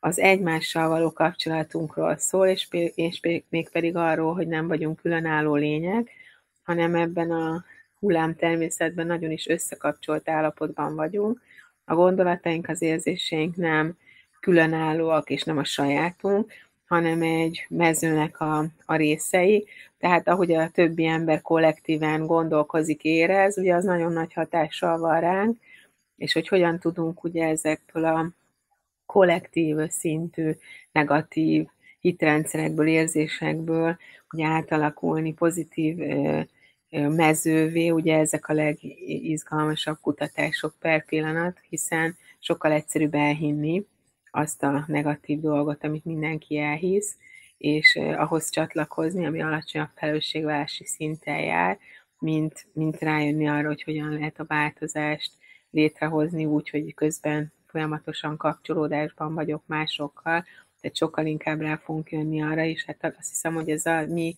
az 0.00 0.18
egymással 0.18 0.88
való 0.88 1.12
kapcsolatunkról 1.12 2.16
szól, 2.16 2.46
és, 2.46 2.68
és 2.94 3.20
még 3.48 3.68
pedig 3.70 3.96
arról, 3.96 4.34
hogy 4.34 4.46
nem 4.48 4.66
vagyunk 4.66 5.00
különálló 5.00 5.54
lények, 5.54 6.10
hanem 6.62 6.94
ebben 6.94 7.30
a 7.30 7.64
hullám 7.98 8.34
természetben 8.34 9.06
nagyon 9.06 9.30
is 9.30 9.46
összekapcsolt 9.46 10.28
állapotban 10.28 10.94
vagyunk. 10.94 11.40
A 11.84 11.94
gondolataink, 11.94 12.68
az 12.68 12.82
érzéseink 12.82 13.56
nem 13.56 13.96
különállóak, 14.46 15.30
és 15.30 15.42
nem 15.42 15.58
a 15.58 15.64
sajátunk, 15.64 16.52
hanem 16.86 17.22
egy 17.22 17.66
mezőnek 17.68 18.40
a, 18.40 18.64
a 18.84 18.96
részei. 18.96 19.66
Tehát 19.98 20.28
ahogy 20.28 20.52
a 20.52 20.68
többi 20.68 21.06
ember 21.06 21.42
kollektíven 21.42 22.26
gondolkozik, 22.26 23.04
érez, 23.04 23.58
ugye 23.58 23.74
az 23.74 23.84
nagyon 23.84 24.12
nagy 24.12 24.32
hatással 24.32 24.98
van 24.98 25.20
ránk, 25.20 25.58
és 26.16 26.32
hogy 26.32 26.48
hogyan 26.48 26.78
tudunk 26.78 27.24
ugye 27.24 27.46
ezekből 27.46 28.04
a 28.04 28.30
kollektív 29.06 29.76
szintű 29.88 30.50
negatív 30.92 31.66
hitrendszerekből, 32.00 32.86
érzésekből 32.86 33.96
ugye 34.32 34.46
átalakulni 34.46 35.32
pozitív 35.32 35.96
mezővé, 36.90 37.90
ugye 37.90 38.18
ezek 38.18 38.48
a 38.48 38.52
legizgalmasabb 38.52 39.98
kutatások 40.00 40.74
per 40.78 41.04
pillanat, 41.04 41.60
hiszen 41.68 42.16
sokkal 42.38 42.72
egyszerűbb 42.72 43.14
elhinni, 43.14 43.86
azt 44.36 44.62
a 44.62 44.84
negatív 44.86 45.40
dolgot, 45.40 45.84
amit 45.84 46.04
mindenki 46.04 46.58
elhisz, 46.58 47.16
és 47.58 47.98
ahhoz 48.16 48.50
csatlakozni, 48.50 49.26
ami 49.26 49.42
alacsonyabb 49.42 49.88
felelősségvállalási 49.94 50.84
szinten 50.84 51.38
jár, 51.38 51.78
mint, 52.18 52.66
mint 52.72 52.98
rájönni 52.98 53.48
arra, 53.48 53.66
hogy 53.66 53.82
hogyan 53.82 54.12
lehet 54.12 54.40
a 54.40 54.44
változást 54.44 55.32
létrehozni 55.70 56.44
úgy, 56.44 56.70
hogy 56.70 56.94
közben 56.94 57.52
folyamatosan 57.66 58.36
kapcsolódásban 58.36 59.34
vagyok 59.34 59.62
másokkal, 59.66 60.44
tehát 60.80 60.96
sokkal 60.96 61.26
inkább 61.26 61.60
rá 61.60 61.76
fogunk 61.76 62.10
jönni 62.10 62.42
arra, 62.42 62.64
és 62.64 62.84
hát 62.84 63.14
azt 63.18 63.28
hiszem, 63.28 63.54
hogy 63.54 63.70
ez 63.70 63.86
a 63.86 64.06
mi 64.06 64.36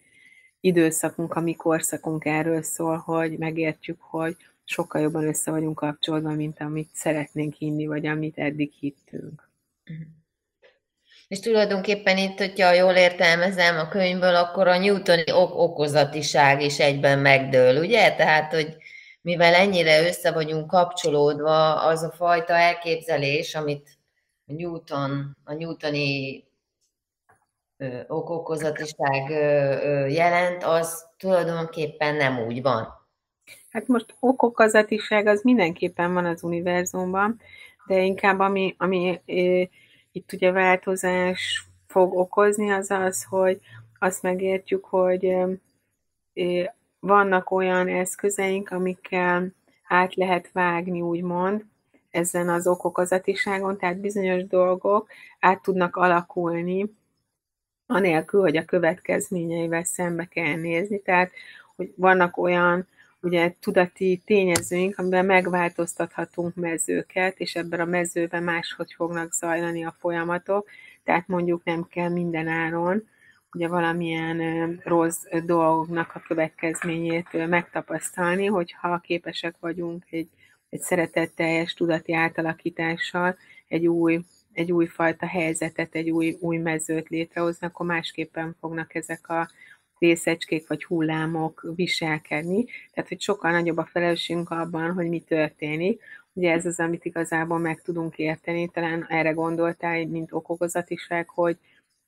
időszakunk, 0.61 1.35
a 1.35 1.41
mi 1.41 1.55
korszakunk 1.55 2.25
erről 2.25 2.63
szól, 2.63 2.97
hogy 2.97 3.39
megértjük, 3.39 4.01
hogy 4.01 4.37
sokkal 4.65 5.01
jobban 5.01 5.27
össze 5.27 5.51
vagyunk 5.51 5.77
kapcsolódva, 5.77 6.35
mint 6.35 6.61
amit 6.61 6.89
szeretnénk 6.93 7.55
hinni, 7.55 7.87
vagy 7.87 8.07
amit 8.07 8.39
eddig 8.39 8.73
hittünk. 8.73 9.48
Mhm. 9.89 10.17
És 11.29 11.41
tulajdonképpen 11.41 12.17
itt, 12.17 12.39
hogyha 12.39 12.73
jól 12.73 12.95
értelmezem 12.95 13.79
a 13.79 13.89
könyvből, 13.89 14.35
akkor 14.35 14.69
a 14.69 14.79
newtoni 14.79 15.33
ok 15.33 15.55
okozatiság 15.55 16.63
is 16.63 16.79
egyben 16.79 17.19
megdől, 17.19 17.79
ugye? 17.79 18.15
Tehát, 18.15 18.53
hogy 18.53 18.77
mivel 19.21 19.55
ennyire 19.55 20.07
össze 20.07 20.33
vagyunk 20.33 20.67
kapcsolódva, 20.67 21.75
az 21.75 22.03
a 22.03 22.11
fajta 22.11 22.53
elképzelés, 22.53 23.55
amit 23.55 23.99
Newton, 24.45 25.37
a 25.45 25.55
newtoni 25.55 26.45
okokozatiság 28.07 29.31
jelent, 30.11 30.65
az 30.65 31.07
tulajdonképpen 31.17 32.15
nem 32.15 32.39
úgy 32.39 32.63
van. 32.63 33.07
Hát 33.71 33.87
most 33.87 34.15
okokozatiság 34.21 35.27
az 35.27 35.43
mindenképpen 35.43 36.15
van 36.15 36.25
az 36.25 36.43
univerzumban, 36.43 37.41
de 37.89 38.03
inkább 38.03 38.39
ami, 38.39 38.75
ami 38.79 39.21
itt 40.13 40.33
ugye 40.33 40.51
változás 40.51 41.67
fog 41.87 42.17
okozni, 42.17 42.71
az 42.71 42.91
az, 42.91 43.25
hogy 43.25 43.61
azt 43.99 44.23
megértjük, 44.23 44.85
hogy 44.85 45.37
vannak 47.01 47.51
olyan 47.51 47.89
eszközeink, 47.89 48.71
amikkel 48.71 49.53
át 49.85 50.15
lehet 50.15 50.53
vágni, 50.53 51.01
úgymond, 51.01 51.65
ezen 52.11 52.49
az 52.49 52.67
okokozatiságon, 52.67 53.79
tehát 53.79 54.01
bizonyos 54.01 54.47
dolgok 54.47 55.09
át 55.41 55.63
tudnak 55.63 55.97
alakulni, 55.97 56.97
anélkül, 57.87 58.41
hogy 58.41 58.57
a 58.57 58.65
következményeivel 58.65 59.85
szembe 59.85 60.25
kell 60.25 60.55
nézni. 60.55 61.01
Tehát, 61.01 61.31
hogy 61.77 61.93
vannak 61.97 62.37
olyan 62.37 62.87
ugye 63.21 63.55
tudati 63.61 64.23
tényezőink, 64.25 64.99
amiben 64.99 65.25
megváltoztathatunk 65.25 66.55
mezőket, 66.55 67.39
és 67.39 67.55
ebben 67.55 67.81
a 67.81 67.85
mezőben 67.85 68.43
máshogy 68.43 68.93
fognak 68.97 69.33
zajlani 69.33 69.85
a 69.85 69.97
folyamatok, 69.99 70.69
tehát 71.05 71.29
mondjuk 71.29 71.65
nem 71.65 71.87
kell 71.91 72.09
minden 72.09 72.49
áron 72.49 73.09
ugye 73.53 73.69
valamilyen 73.69 74.81
rossz 74.85 75.23
dolgoknak 75.45 76.15
a 76.15 76.23
következményét 76.27 77.49
megtapasztalni, 77.49 78.47
hogyha 78.47 78.99
képesek 78.99 79.55
vagyunk 79.61 80.05
egy, 80.11 80.29
egy 80.69 80.81
szeretetteljes 80.81 81.75
tudati 81.75 82.15
átalakítással 82.15 83.37
egy 83.69 83.87
új, 83.87 84.21
egy 84.53 84.73
új 84.73 84.87
fajta 84.87 85.27
helyzetet, 85.27 85.95
egy 85.95 86.11
új, 86.11 86.37
új 86.41 86.57
mezőt 86.57 87.09
létrehozni, 87.09 87.67
akkor 87.67 87.87
másképpen 87.87 88.57
fognak 88.61 88.95
ezek 88.95 89.29
a 89.29 89.49
részecskék 89.99 90.69
vagy 90.69 90.85
hullámok 90.85 91.67
viselkedni, 91.75 92.65
tehát 92.93 93.09
hogy 93.09 93.21
sokkal 93.21 93.51
nagyobb 93.51 93.77
a 93.77 93.89
felelősségünk 93.93 94.51
abban, 94.51 94.93
hogy 94.93 95.09
mi 95.09 95.21
történik. 95.21 96.03
Ugye 96.33 96.53
ez 96.53 96.67
az, 96.67 96.79
amit 96.79 97.05
igazából 97.05 97.59
meg 97.59 97.83
tudunk 97.83 98.17
érteni, 98.19 98.69
talán 98.69 99.07
erre 99.09 99.31
gondoltál, 99.31 100.07
mint 100.07 100.33
okokozatiság, 100.33 101.29
hogy, 101.29 101.57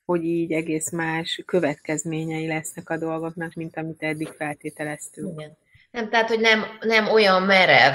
hogy 0.05 0.24
így 0.24 0.53
egész 0.53 0.90
más 0.90 1.42
következményei 1.46 2.46
lesznek 2.46 2.90
a 2.90 2.96
dolgoknak, 2.96 3.55
mint 3.55 3.76
amit 3.76 4.03
eddig 4.03 4.29
feltételeztünk. 4.29 5.40
Igen. 5.40 5.57
Nem, 5.90 6.09
tehát, 6.09 6.29
hogy 6.29 6.40
nem, 6.40 6.64
nem 6.81 7.09
olyan 7.09 7.42
merev. 7.42 7.94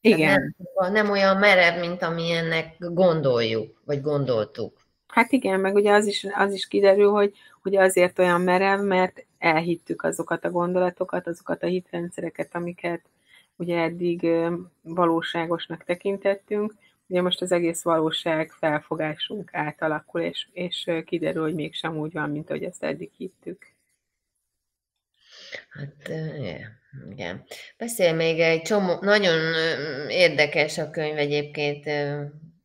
Igen. 0.00 0.54
Nem, 0.74 0.92
nem 0.92 1.10
olyan 1.10 1.36
merev, 1.36 1.80
mint 1.80 2.02
amilyennek 2.02 2.74
gondoljuk, 2.78 3.82
vagy 3.84 4.00
gondoltuk. 4.00 4.87
Hát 5.08 5.32
igen, 5.32 5.60
meg 5.60 5.74
ugye 5.74 5.92
az 5.92 6.06
is, 6.06 6.26
az 6.34 6.52
is 6.52 6.68
kiderül, 6.68 7.10
hogy, 7.10 7.34
hogy 7.62 7.76
azért 7.76 8.18
olyan 8.18 8.40
merev, 8.40 8.80
mert 8.80 9.26
elhittük 9.38 10.02
azokat 10.02 10.44
a 10.44 10.50
gondolatokat, 10.50 11.26
azokat 11.26 11.62
a 11.62 11.66
hitrendszereket, 11.66 12.54
amiket 12.54 13.00
ugye 13.56 13.80
eddig 13.80 14.26
valóságosnak 14.82 15.84
tekintettünk, 15.84 16.74
ugye 17.06 17.22
most 17.22 17.42
az 17.42 17.52
egész 17.52 17.82
valóság 17.82 18.50
felfogásunk 18.50 19.54
átalakul, 19.54 20.20
és, 20.20 20.48
és 20.52 20.90
kiderül, 21.04 21.42
hogy 21.42 21.54
mégsem 21.54 21.96
úgy 21.96 22.12
van, 22.12 22.30
mint 22.30 22.50
ahogy 22.50 22.64
ezt 22.64 22.84
eddig 22.84 23.10
hittük. 23.16 23.66
Hát 25.68 26.08
igen. 27.10 27.44
Beszél 27.76 28.14
még 28.14 28.40
egy 28.40 28.62
csomó, 28.62 28.98
nagyon 29.00 29.54
érdekes 30.08 30.78
a 30.78 30.90
könyv 30.90 31.16
egyébként, 31.16 31.84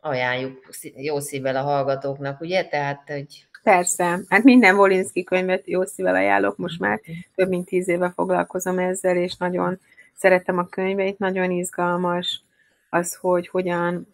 ajánljuk 0.04 0.70
jó 0.96 1.20
szívvel 1.20 1.56
a 1.56 1.62
hallgatóknak, 1.62 2.42
ugye? 2.42 2.66
Tehát, 2.66 3.02
hogy 3.08 3.48
Persze, 3.64 4.20
hát 4.28 4.44
minden 4.44 4.76
Volinszki 4.76 5.24
könyvet 5.24 5.68
jó 5.68 5.86
szívvel 5.86 6.16
ajánlok, 6.16 6.58
most 6.58 6.80
már 6.80 7.02
több 7.36 7.50
mint 7.50 7.66
tíz 7.66 7.88
éve 7.88 8.12
foglalkozom 8.16 8.80
ezzel, 8.80 9.18
és 9.18 9.36
nagyon 9.38 9.80
szeretem 10.14 10.58
a 10.58 10.68
könyveit, 10.68 11.18
nagyon 11.18 11.52
izgalmas 11.52 12.42
az, 12.90 13.16
hogy 13.16 13.48
hogyan 13.48 14.08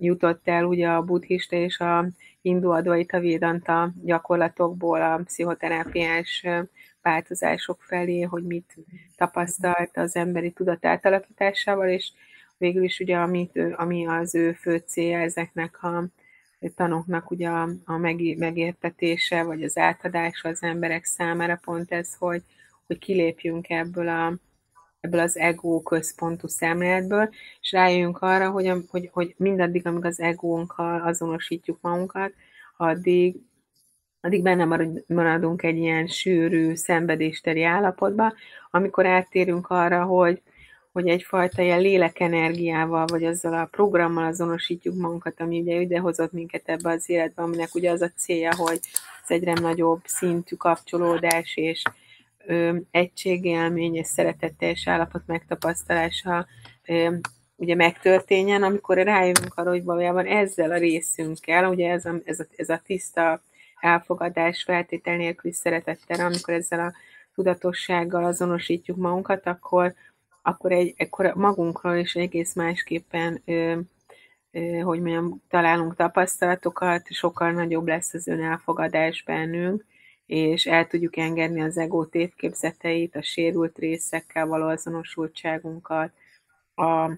jutott 0.00 0.48
el 0.48 0.64
ugye 0.64 0.88
a 0.88 1.02
buddhista 1.02 1.56
és 1.56 1.78
a 1.78 2.06
hindu 2.42 2.70
advaita 2.70 3.18
védanta 3.18 3.92
gyakorlatokból 4.04 5.02
a 5.02 5.20
pszichoterápiás 5.24 6.46
változások 7.02 7.82
felé, 7.82 8.20
hogy 8.20 8.42
mit 8.42 8.76
tapasztalt 9.16 9.96
az 9.96 10.16
emberi 10.16 10.50
tudat 10.50 10.84
átalakításával, 10.84 11.88
és 11.88 12.12
végül 12.64 12.82
is 12.82 13.00
ugye 13.00 13.16
amit, 13.16 13.60
ami 13.76 14.06
az 14.06 14.34
ő 14.34 14.52
fő 14.52 14.82
célja 14.86 15.18
ezeknek 15.18 15.82
a 15.82 16.04
tanoknak 16.74 17.30
ugye 17.30 17.48
a, 17.48 17.68
a 17.84 17.96
megértetése, 18.36 19.42
vagy 19.42 19.62
az 19.62 19.78
átadása 19.78 20.48
az 20.48 20.62
emberek 20.62 21.04
számára 21.04 21.58
pont 21.64 21.92
ez, 21.92 22.14
hogy, 22.18 22.42
hogy 22.86 22.98
kilépjünk 22.98 23.68
ebből 23.68 24.08
a, 24.08 24.38
ebből 25.00 25.20
az 25.20 25.38
ego 25.38 25.82
központú 25.82 26.46
szemléletből, 26.46 27.30
és 27.60 27.72
rájöjjünk 27.72 28.18
arra, 28.22 28.50
hogy, 28.50 28.72
hogy, 28.88 29.08
hogy 29.12 29.34
mindaddig, 29.36 29.86
amíg 29.86 30.04
az 30.04 30.20
egónkkal 30.20 31.00
azonosítjuk 31.00 31.78
magunkat, 31.80 32.32
addig, 32.76 33.36
addig 34.20 34.42
benne 34.42 34.92
maradunk 35.06 35.62
egy 35.62 35.76
ilyen 35.76 36.06
sűrű, 36.06 36.74
szenvedésteri 36.74 37.62
állapotba, 37.62 38.34
amikor 38.70 39.06
áttérünk 39.06 39.70
arra, 39.70 40.04
hogy, 40.04 40.42
hogy 40.94 41.08
egyfajta 41.08 41.62
ilyen 41.62 41.80
lélekenergiával, 41.80 43.06
vagy 43.06 43.24
azzal 43.24 43.54
a 43.54 43.68
programmal 43.70 44.24
azonosítjuk 44.24 44.94
magunkat, 44.94 45.40
ami 45.40 45.60
ugye 45.60 45.80
idehozott 45.80 46.32
minket 46.32 46.68
ebbe 46.68 46.90
az 46.90 47.10
életbe, 47.10 47.42
aminek 47.42 47.74
ugye 47.74 47.90
az 47.90 48.02
a 48.02 48.12
célja, 48.16 48.54
hogy 48.56 48.80
ez 49.22 49.30
egyre 49.30 49.52
nagyobb 49.52 50.00
szintű 50.04 50.56
kapcsolódás 50.56 51.56
és 51.56 51.82
ö, 52.46 52.76
egységélmény 52.90 53.94
és 53.96 54.06
szeretetteljes 54.06 54.88
állapot 54.88 55.22
megtapasztalása 55.26 56.46
ö, 56.86 57.14
ugye 57.56 57.74
megtörténjen, 57.74 58.62
amikor 58.62 58.96
rájövünk 58.96 59.54
arra, 59.54 59.70
hogy 59.70 59.84
valójában 59.84 60.26
ezzel 60.26 60.70
a 60.70 60.78
részünkkel, 60.78 61.68
ugye 61.68 61.90
ez 61.90 62.04
a, 62.04 62.14
ez 62.24 62.40
a, 62.40 62.46
ez 62.56 62.68
a 62.68 62.80
tiszta 62.86 63.42
elfogadás 63.80 64.62
feltétel 64.62 65.16
nélküli 65.16 65.52
szeretettel, 65.52 66.26
amikor 66.26 66.54
ezzel 66.54 66.80
a 66.80 66.92
tudatossággal 67.34 68.24
azonosítjuk 68.24 68.96
magunkat, 68.96 69.46
akkor, 69.46 69.94
akkor, 70.46 70.72
egy, 70.72 70.94
akkor 70.98 71.34
magunkról 71.34 71.96
is 71.96 72.14
egész 72.14 72.54
másképpen 72.54 73.42
ö, 73.44 73.78
ö, 74.50 74.78
hogy 74.78 75.00
mondjam, 75.00 75.42
találunk 75.48 75.96
tapasztalatokat, 75.96 77.12
sokkal 77.12 77.50
nagyobb 77.50 77.86
lesz 77.86 78.14
az 78.14 78.26
önelfogadás 78.26 79.22
bennünk, 79.22 79.84
és 80.26 80.66
el 80.66 80.86
tudjuk 80.86 81.16
engedni 81.16 81.60
az 81.62 81.78
ego 81.78 82.04
tévképzeteit, 82.04 83.16
a 83.16 83.22
sérült 83.22 83.78
részekkel 83.78 84.46
való 84.46 84.66
azonosultságunkat, 84.66 86.12
a, 86.74 87.10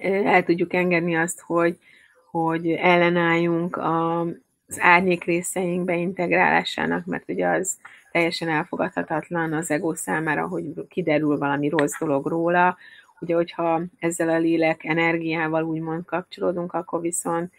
el 0.00 0.44
tudjuk 0.44 0.72
engedni 0.72 1.16
azt, 1.16 1.40
hogy, 1.40 1.78
hogy 2.30 2.70
ellenálljunk 2.70 3.76
a, 3.76 4.26
az 4.68 4.80
árnyék 4.80 5.24
részeink 5.24 5.84
beintegrálásának, 5.84 7.04
mert 7.04 7.28
ugye 7.28 7.46
az 7.46 7.78
teljesen 8.10 8.48
elfogadhatatlan 8.48 9.52
az 9.52 9.70
ego 9.70 9.94
számára, 9.94 10.48
hogy 10.48 10.86
kiderül 10.88 11.38
valami 11.38 11.68
rossz 11.68 11.98
dolog 11.98 12.26
róla. 12.26 12.76
Ugye, 13.20 13.34
hogyha 13.34 13.82
ezzel 13.98 14.28
a 14.28 14.38
lélek 14.38 14.84
energiával 14.84 15.64
úgymond 15.64 16.04
kapcsolódunk, 16.04 16.72
akkor 16.72 17.00
viszont 17.00 17.52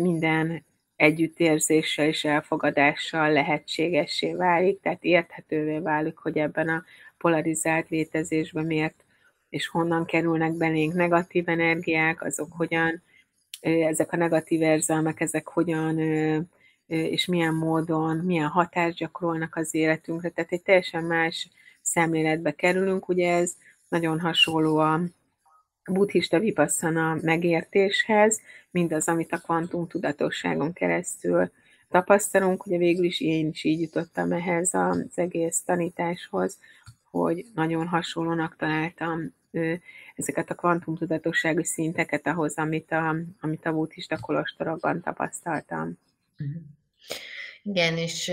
minden 0.00 0.64
együttérzéssel 0.96 2.06
és 2.06 2.24
elfogadással 2.24 3.32
lehetségessé 3.32 4.34
válik, 4.34 4.80
tehát 4.80 5.04
érthetővé 5.04 5.78
válik, 5.78 6.16
hogy 6.16 6.38
ebben 6.38 6.68
a 6.68 6.84
polarizált 7.18 7.88
létezésben 7.88 8.64
miért 8.64 9.04
és 9.48 9.66
honnan 9.66 10.04
kerülnek 10.04 10.52
belénk 10.52 10.94
negatív 10.94 11.48
energiák, 11.48 12.22
azok 12.22 12.52
hogyan, 12.52 13.02
ezek 13.60 14.12
a 14.12 14.16
negatív 14.16 14.60
érzelmek, 14.60 15.20
ezek 15.20 15.48
hogyan 15.48 15.98
és 16.86 17.26
milyen 17.26 17.54
módon, 17.54 18.16
milyen 18.16 18.48
hatást 18.48 18.96
gyakorolnak 18.96 19.56
az 19.56 19.74
életünkre. 19.74 20.28
Tehát 20.28 20.52
egy 20.52 20.62
teljesen 20.62 21.04
más 21.04 21.48
szemléletbe 21.82 22.52
kerülünk, 22.52 23.08
ugye 23.08 23.32
ez 23.32 23.56
nagyon 23.88 24.20
hasonló 24.20 24.76
a 24.76 25.00
buddhista 25.90 26.38
vipasszana 26.38 27.18
megértéshez, 27.22 28.40
mindaz, 28.70 29.08
amit 29.08 29.32
a 29.32 29.38
kvantum 29.38 29.86
tudatosságon 29.88 30.72
keresztül 30.72 31.50
tapasztalunk. 31.88 32.66
Ugye 32.66 32.78
végül 32.78 33.04
is 33.04 33.20
én 33.20 33.48
is 33.48 33.64
így 33.64 33.80
jutottam 33.80 34.32
ehhez 34.32 34.74
az 34.74 35.10
egész 35.14 35.62
tanításhoz, 35.62 36.58
hogy 37.10 37.46
nagyon 37.54 37.86
hasonlónak 37.86 38.56
találtam 38.56 39.34
ezeket 40.14 40.50
a 40.50 40.54
kvantumtudatossági 40.54 41.64
szinteket 41.64 42.26
ahhoz, 42.26 42.56
amit 42.56 42.92
a, 42.92 43.16
amit 43.40 43.66
a 43.66 43.72
buddhista 43.72 44.18
kolostorokban 44.18 45.00
tapasztaltam. 45.00 45.98
Mhm. 46.36 46.56
Igen, 47.62 47.96
és 47.96 48.32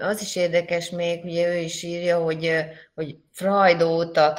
az 0.00 0.20
is 0.20 0.36
érdekes 0.36 0.90
még, 0.90 1.24
ugye 1.24 1.48
ő 1.48 1.56
is 1.56 1.82
írja, 1.82 2.18
hogy, 2.18 2.54
hogy 2.94 3.16
Freud 3.32 3.82
óta 3.82 4.34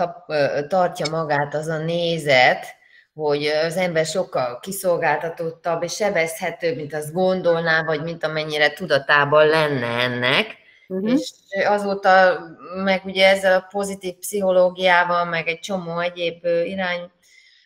tartja 0.68 1.10
magát 1.10 1.54
az 1.54 1.68
a 1.68 1.78
nézet, 1.78 2.66
hogy 3.14 3.46
az 3.46 3.78
ember 3.78 4.06
sokkal 4.06 4.60
kiszolgáltatottabb 4.60 5.84
és 5.84 5.94
sebezhetőbb, 5.94 6.76
mint 6.76 6.94
azt 6.94 7.14
gondolná, 7.14 7.84
vagy 7.84 8.04
mint 8.04 8.24
amennyire 8.24 8.74
tudatában 8.74 9.48
lenne 9.48 9.88
ennek. 9.88 10.58
Uh-huh. 10.88 11.12
És 11.12 11.32
azóta 11.68 12.40
meg 12.84 13.02
ugye 13.06 13.28
ezzel 13.30 13.60
a 13.60 13.68
pozitív 13.70 14.14
pszichológiával, 14.14 15.26
meg 15.26 15.48
egy 15.48 15.60
csomó 15.60 16.00
egyéb 16.00 16.46
irány 16.46 17.12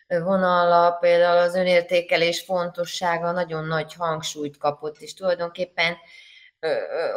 vonala, 0.08 0.90
például 0.90 1.38
az 1.38 1.54
önértékelés 1.54 2.40
fontossága 2.40 3.32
nagyon 3.32 3.64
nagy 3.64 3.94
hangsúlyt 3.94 4.58
kapott, 4.58 4.98
és 4.98 5.14
tulajdonképpen 5.14 5.96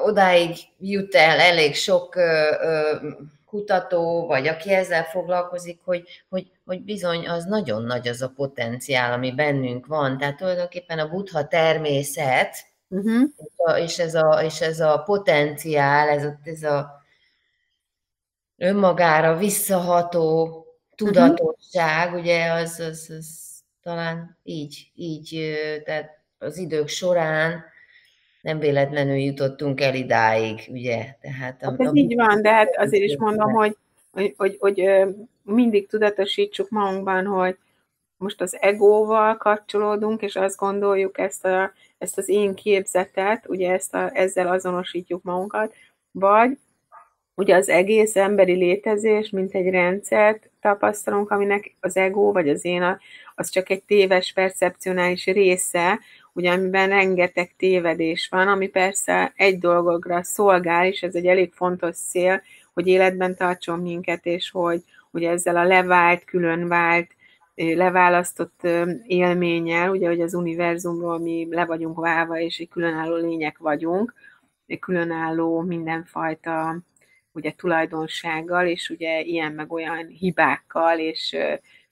odáig 0.06 0.56
jut 0.80 1.16
el 1.16 1.40
elég 1.40 1.76
sok 1.76 2.16
kutató, 3.46 4.26
vagy 4.26 4.48
aki 4.48 4.74
ezzel 4.74 5.04
foglalkozik, 5.04 5.80
hogy, 5.84 6.24
hogy, 6.30 6.52
hogy 6.66 6.82
bizony 6.82 7.28
az 7.28 7.46
nagyon 7.46 7.84
nagy 7.84 8.08
az 8.08 8.22
a 8.22 8.34
potenciál, 8.36 9.14
ami 9.14 9.32
bennünk 9.32 9.86
van. 9.86 10.18
Tehát 10.18 10.38
tulajdonképpen 10.38 11.00
a 11.00 11.08
buddha 11.08 11.48
természet, 11.48 12.56
uh-huh. 12.92 13.30
és, 13.84 14.00
ez 14.00 14.16
a, 14.16 14.44
és 14.44 14.62
ez 14.62 14.80
a 14.80 15.04
potenciál, 15.06 16.10
ez 16.10 16.26
a, 16.26 16.40
ez 16.44 16.64
a 16.64 17.02
önmagára 18.58 19.38
visszaható 19.38 20.56
tudatosság, 20.96 22.08
uh-huh. 22.08 22.22
ugye 22.22 22.52
az, 22.52 22.80
az, 22.80 23.14
az 23.18 23.50
talán 23.84 24.38
így, 24.44 24.92
így, 24.96 25.56
tehát 25.86 26.20
az 26.38 26.58
idők 26.58 26.88
során 26.88 27.64
nem 28.42 28.60
véletlenül 28.60 29.16
jutottunk 29.16 29.82
el 29.82 29.96
idáig, 29.96 30.60
ugye? 30.70 31.16
Tehát 31.22 31.64
a, 31.64 31.70
hát 31.70 31.80
ez 31.80 31.96
így 31.96 32.16
van, 32.16 32.42
de 32.42 32.54
hát 32.54 32.78
azért 32.78 33.04
is 33.04 33.18
mondom, 33.18 33.52
hogy, 33.52 33.78
hogy, 34.12 34.34
hogy, 34.38 34.58
hogy 34.60 34.90
mindig 35.44 35.88
tudatosítsuk 35.88 36.70
magunkban, 36.70 37.26
hogy 37.26 37.58
most 38.18 38.42
az 38.42 38.58
egóval 38.62 39.38
kapcsolódunk, 39.38 40.22
és 40.22 40.36
azt 40.36 40.58
gondoljuk 40.58 41.18
ezt, 41.18 41.46
a, 41.46 41.72
ezt 42.02 42.18
az 42.18 42.30
én 42.30 42.54
képzetet, 42.54 43.48
ugye 43.48 43.72
ezt 43.72 43.94
a, 43.94 44.10
ezzel 44.14 44.48
azonosítjuk 44.48 45.24
magunkat, 45.24 45.74
vagy 46.12 46.58
ugye 47.36 47.56
az 47.56 47.70
egész 47.70 48.16
emberi 48.16 48.54
létezés, 48.54 49.30
mint 49.30 49.54
egy 49.54 49.70
rendszert 49.70 50.50
tapasztalunk, 50.62 51.32
aminek 51.32 51.76
az 51.80 51.98
ego, 51.98 52.32
vagy 52.32 52.50
az 52.50 52.66
én, 52.66 53.00
az 53.36 53.50
csak 53.50 53.70
egy 53.70 53.84
téves 53.84 54.34
percepcionális 54.34 55.26
része, 55.26 56.00
ugye 56.34 56.52
amiben 56.52 56.90
rengeteg 56.90 57.54
tévedés 57.58 58.28
van, 58.32 58.48
ami 58.48 58.68
persze 58.68 59.34
egy 59.36 59.60
dolgogra 59.60 60.24
szolgál, 60.24 60.86
és 60.86 61.02
ez 61.02 61.16
egy 61.16 61.26
elég 61.26 61.52
fontos 61.54 61.96
cél, 61.96 62.42
hogy 62.74 62.88
életben 62.88 63.36
tartson 63.36 63.80
minket, 63.80 64.26
és 64.26 64.50
hogy, 64.50 64.84
hogy 65.12 65.24
ezzel 65.24 65.56
a 65.56 65.64
levált, 65.64 66.24
különvált, 66.24 67.08
leválasztott 67.56 68.68
élménnyel, 69.04 69.90
ugye, 69.90 70.08
hogy 70.08 70.22
az 70.22 70.34
univerzumról 70.34 71.20
mi 71.20 71.48
le 71.50 71.66
vagyunk 71.66 72.00
válva, 72.00 72.40
és 72.40 72.60
egy 72.60 72.70
különálló 72.70 73.16
lények 73.16 73.58
vagyunk, 73.58 74.14
egy 74.68 74.80
különálló 74.80 75.62
mindenfajta 75.62 76.78
ugye 77.32 77.52
tulajdonsággal, 77.52 78.68
és 78.68 78.90
ugye 78.90 79.22
ilyen 79.22 79.52
meg 79.52 79.72
olyan 79.72 80.08
hibákkal, 80.08 81.00
és 81.00 81.38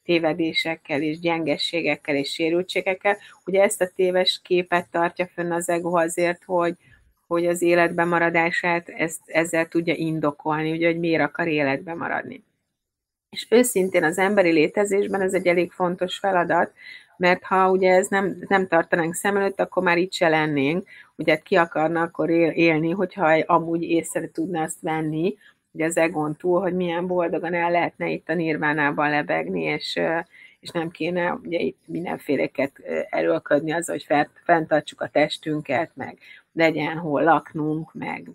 tévedésekkel, 0.03 1.01
és 1.01 1.19
gyengességekkel, 1.19 2.15
és 2.15 2.29
sérültségekkel. 2.29 3.17
Ugye 3.45 3.63
ezt 3.63 3.81
a 3.81 3.91
téves 3.95 4.41
képet 4.43 4.89
tartja 4.91 5.27
fönn 5.27 5.51
az 5.51 5.69
ego 5.69 5.97
azért, 5.97 6.43
hogy, 6.43 6.75
hogy 7.27 7.45
az 7.45 7.61
életben 7.61 8.07
maradását 8.07 8.89
ezt, 8.89 9.21
ezzel 9.25 9.67
tudja 9.67 9.93
indokolni, 9.93 10.71
ugye, 10.71 10.87
hogy 10.87 10.99
miért 10.99 11.21
akar 11.21 11.47
életben 11.47 11.97
maradni. 11.97 12.43
És 13.29 13.47
őszintén 13.49 14.03
az 14.03 14.17
emberi 14.17 14.51
létezésben 14.51 15.21
ez 15.21 15.33
egy 15.33 15.47
elég 15.47 15.71
fontos 15.71 16.17
feladat, 16.17 16.73
mert 17.17 17.43
ha 17.43 17.69
ugye 17.69 17.93
ez 17.93 18.07
nem, 18.07 18.37
nem 18.47 18.67
tartanánk 18.67 19.13
szem 19.13 19.37
előtt, 19.37 19.59
akkor 19.59 19.83
már 19.83 19.97
itt 19.97 20.13
se 20.13 20.29
lennénk. 20.29 20.87
Ugye 21.15 21.37
ki 21.37 21.55
akarna 21.55 22.01
akkor 22.01 22.29
él, 22.29 22.49
élni, 22.49 22.91
hogyha 22.91 23.43
amúgy 23.45 23.83
észre 23.83 24.31
tudná 24.31 24.63
azt 24.63 24.81
venni, 24.81 25.37
ugye 25.71 25.85
az 25.85 25.97
egon 25.97 26.35
túl, 26.35 26.61
hogy 26.61 26.73
milyen 26.73 27.07
boldogan 27.07 27.53
el 27.53 27.71
lehetne 27.71 28.09
itt 28.09 28.29
a 28.29 28.33
nirvánában 28.33 29.09
lebegni, 29.09 29.61
és, 29.61 29.99
és 30.59 30.69
nem 30.69 30.89
kéne 30.89 31.33
ugye 31.33 31.59
itt 31.59 31.79
mindenféleket 31.85 32.71
erőlködni 33.09 33.71
az, 33.71 33.87
hogy 33.87 34.07
fenntartsuk 34.43 35.01
a 35.01 35.07
testünket, 35.07 35.91
meg 35.93 36.17
legyen 36.53 36.97
hol 36.97 37.23
laknunk, 37.23 37.93
meg 37.93 38.29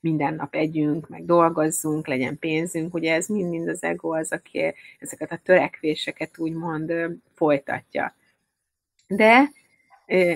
minden 0.00 0.34
nap 0.34 0.54
együnk, 0.54 1.08
meg 1.08 1.24
dolgozzunk, 1.24 2.06
legyen 2.06 2.38
pénzünk, 2.38 2.94
ugye 2.94 3.14
ez 3.14 3.26
mind-mind 3.26 3.68
az 3.68 3.82
ego 3.82 4.10
az, 4.16 4.32
aki 4.32 4.74
ezeket 4.98 5.32
a 5.32 5.40
törekvéseket 5.44 6.38
úgymond 6.38 6.92
folytatja. 7.34 8.14
De 9.06 9.50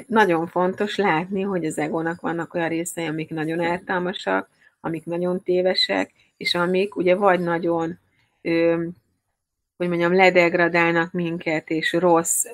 nagyon 0.07 0.47
fontos 0.47 0.97
látni, 0.97 1.43
hogy 1.43 1.65
az 1.65 1.79
egónak 1.79 2.21
vannak 2.21 2.55
olyan 2.55 2.69
részei, 2.69 3.07
amik 3.07 3.31
nagyon 3.31 3.61
eltámasak, 3.61 4.49
amik 4.81 5.05
nagyon 5.05 5.43
tévesek, 5.43 6.13
és 6.37 6.55
amik 6.55 6.97
ugye 6.97 7.15
vagy 7.15 7.41
nagyon, 7.41 7.99
hogy 9.77 9.89
mondjam, 9.89 10.15
ledegradálnak 10.15 11.13
minket, 11.13 11.71
és 11.71 11.93
rossz 11.93 12.45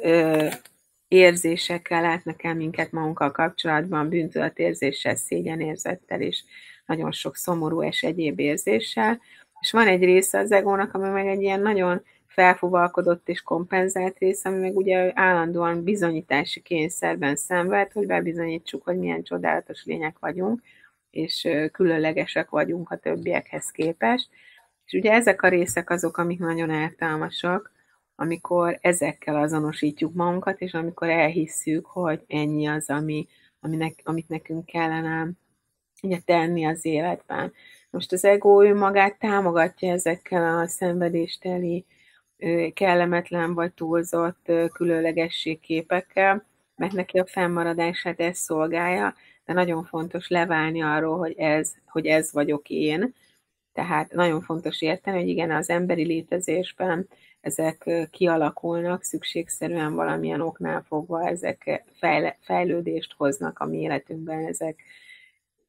érzésekkel 1.09 2.03
látnak 2.03 2.45
el 2.45 2.55
minket 2.55 2.93
magunkkal 2.93 3.31
kapcsolatban, 3.31 4.09
bűntudatérzéssel, 4.09 5.15
szégyenérzettel, 5.15 6.21
és 6.21 6.45
nagyon 6.87 7.13
sok 7.13 7.37
szomorú 7.37 7.83
és 7.83 8.03
egyéb 8.03 8.39
érzéssel. 8.39 9.21
És 9.61 9.71
van 9.71 9.87
egy 9.87 10.05
része 10.05 10.39
az 10.39 10.53
egónak, 10.53 10.95
ami 10.95 11.09
meg 11.09 11.27
egy 11.27 11.43
ilyen 11.43 11.61
nagyon 11.61 12.03
felfúvalkodott 12.27 13.29
és 13.29 13.43
kompenzált 13.43 14.19
rész, 14.19 14.45
ami 14.45 14.59
meg 14.59 14.77
ugye 14.77 15.13
állandóan 15.15 15.83
bizonyítási 15.83 16.61
kényszerben 16.61 17.37
szenved, 17.37 17.93
hogy 17.93 18.07
bebizonyítsuk, 18.07 18.85
hogy 18.85 18.99
milyen 18.99 19.23
csodálatos 19.23 19.85
lények 19.85 20.19
vagyunk, 20.19 20.63
és 21.11 21.49
különlegesek 21.73 22.51
vagyunk 22.51 22.91
a 22.91 22.97
többiekhez 22.97 23.71
képest. 23.71 24.29
És 24.85 24.93
ugye 24.93 25.13
ezek 25.13 25.43
a 25.43 25.49
részek 25.49 25.91
azok, 25.91 26.17
amik 26.17 26.39
nagyon 26.39 26.71
eltámasak, 26.71 27.73
amikor 28.15 28.79
ezekkel 28.81 29.37
azonosítjuk 29.37 30.15
magunkat, 30.15 30.61
és 30.61 30.75
amikor 30.75 31.09
elhisszük, 31.09 31.87
hogy 31.87 32.25
ennyi 32.27 32.67
az, 32.67 32.91
ami, 32.91 33.27
aminek, 33.61 34.01
amit 34.05 34.29
nekünk 34.29 34.67
kellene 34.67 35.29
ugye, 36.05 36.19
tenni 36.25 36.65
az 36.65 36.85
életben. 36.85 37.53
Most 37.91 38.13
az 38.13 38.25
ego 38.25 38.65
ő 38.67 38.75
magát 38.75 39.19
támogatja 39.19 39.93
ezekkel 39.93 40.59
a 40.59 40.67
szenvedésteli, 40.67 41.85
kellemetlen 42.75 43.55
vagy 43.55 43.73
túlzott 43.73 44.53
különlegesség-képekkel, 44.73 46.47
mert 46.77 46.93
neki 46.93 47.19
a 47.19 47.27
fennmaradását 47.27 48.21
ez 48.21 48.39
szolgálja, 48.39 49.15
de 49.45 49.53
nagyon 49.53 49.85
fontos 49.85 50.29
leválni 50.29 50.83
arról, 50.83 51.19
hogy 51.19 51.35
ez, 51.39 51.73
hogy 51.87 52.07
ez 52.07 52.33
vagyok 52.33 52.69
én. 52.69 53.15
Tehát 53.73 54.13
nagyon 54.13 54.41
fontos 54.41 54.83
érteni, 54.83 55.19
hogy 55.19 55.29
igen, 55.29 55.51
az 55.51 55.71
emberi 55.71 56.05
létezésben 56.05 57.09
ezek 57.41 57.91
kialakulnak, 58.11 59.03
szükségszerűen 59.03 59.95
valamilyen 59.95 60.41
oknál 60.41 60.85
fogva 60.89 61.29
ezek 61.29 61.85
fejlődést 62.41 63.15
hoznak 63.17 63.59
a 63.59 63.67
mi 63.67 63.81
életünkben, 63.81 64.47
ezek, 64.47 64.83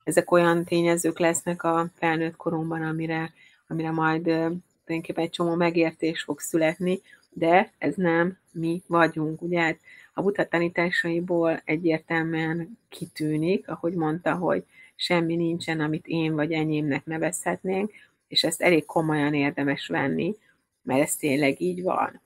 ezek 0.06 0.32
olyan 0.32 0.63
tényezők 0.63 1.20
lesznek 1.20 1.63
a 1.63 1.89
felnőtt 1.94 2.36
korunkban, 2.36 2.82
amire, 2.82 3.34
amire 3.68 3.91
majd 3.91 4.24
tulajdonképpen 4.24 5.24
egy 5.24 5.30
csomó 5.30 5.56
megértés 5.56 6.22
fog 6.22 6.39
születni, 6.39 7.02
de 7.30 7.72
ez 7.78 7.96
nem 7.96 8.38
mi 8.52 8.82
vagyunk. 8.88 9.41
Ugye 9.41 9.60
hát 9.60 9.80
a 10.13 10.22
Buddha 10.22 10.48
tanításaiból 10.48 11.62
egyértelműen 11.65 12.78
kitűnik, 12.89 13.70
ahogy 13.70 13.94
mondta, 13.94 14.34
hogy 14.34 14.63
semmi 14.96 15.36
nincsen, 15.36 15.80
amit 15.80 16.08
én 16.08 16.36
vagy 16.36 16.52
enyémnek 16.52 17.06
nevezhetnénk, 17.06 17.91
és 18.28 18.44
ezt 18.44 18.62
elég 18.62 18.86
komolyan 18.86 19.34
érdemes 19.34 19.88
venni, 19.88 20.36
mert 20.82 21.02
ez 21.02 21.15
tényleg 21.15 21.62
így 21.62 21.84
van. 21.84 22.22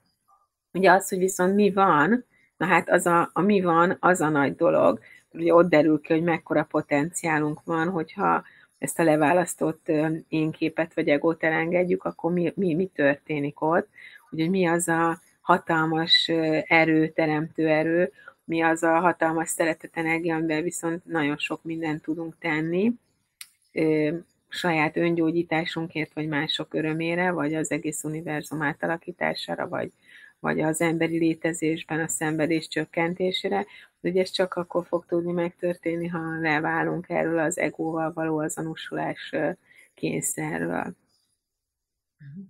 Ugye 0.74 0.92
az, 0.92 1.10
hogy 1.10 1.18
viszont 1.18 1.56
mi 1.56 1.72
van, 1.72 2.26
na 2.58 2.65
hát 2.65 2.89
az 2.89 3.06
a, 3.06 3.30
a 3.34 3.42
mi 3.42 3.62
van, 3.62 3.98
az 4.00 4.22
a 4.22 4.30
nagy 4.30 4.56
dolog. 4.56 5.00
Ugye 5.32 5.54
ott 5.54 5.70
derül 5.70 6.02
ki, 6.02 6.13
hogy 6.13 6.24
mekkora 6.24 6.63
potenciálunk 6.63 7.63
van, 7.63 7.89
hogyha 7.89 8.44
ezt 8.78 9.00
a 9.00 9.04
leválasztott 9.04 9.92
én 10.28 10.52
képet 10.52 10.94
vagy 10.94 11.08
egót 11.08 11.44
elengedjük, 11.44 12.04
akkor 12.04 12.32
mi, 12.32 12.52
mi, 12.56 12.74
mi 12.74 12.86
történik 12.86 13.62
ott, 13.62 13.88
ugye 14.32 14.50
mi 14.50 14.65
az 14.65 14.88
a 14.88 15.22
hatalmas 15.42 16.28
erő, 16.68 17.08
teremtő 17.08 17.68
erő, 17.68 18.12
mi 18.44 18.62
az 18.62 18.84
a 18.84 19.00
hatalmas 19.00 19.50
szeretet 19.50 19.98
energia, 19.98 20.36
amiben 20.36 20.63
viszont 20.63 21.06
nagyon 21.06 21.38
sok 21.38 21.63
mindent 21.63 22.02
tudunk 22.02 22.38
tenni, 22.39 22.94
saját 24.48 24.98
öngyógyításunkért, 24.98 26.13
vagy 26.13 26.28
mások 26.28 26.74
örömére, 26.74 27.32
vagy 27.32 27.54
az 27.54 27.72
egész 27.72 28.04
univerzum 28.04 28.62
átalakítására, 28.62 29.68
vagy, 29.68 29.92
vagy 30.39 30.62
az 30.62 30.82
emberi 30.82 31.17
létezésben 31.17 31.99
a 31.99 32.08
szenvedés 32.08 32.67
csökkentésére, 32.67 33.65
ugye 34.02 34.21
ez 34.21 34.30
csak 34.30 34.54
akkor 34.54 34.86
fog 34.86 35.06
tudni 35.06 35.32
megtörténni, 35.32 36.08
ha 36.08 36.39
leválunk 36.41 37.10
erről 37.10 37.39
az 37.39 37.58
egóval 37.58 38.13
való 38.13 38.38
azonosulás 38.38 39.34
kényszerről. 39.93 40.95
Uh-huh. 42.19 42.45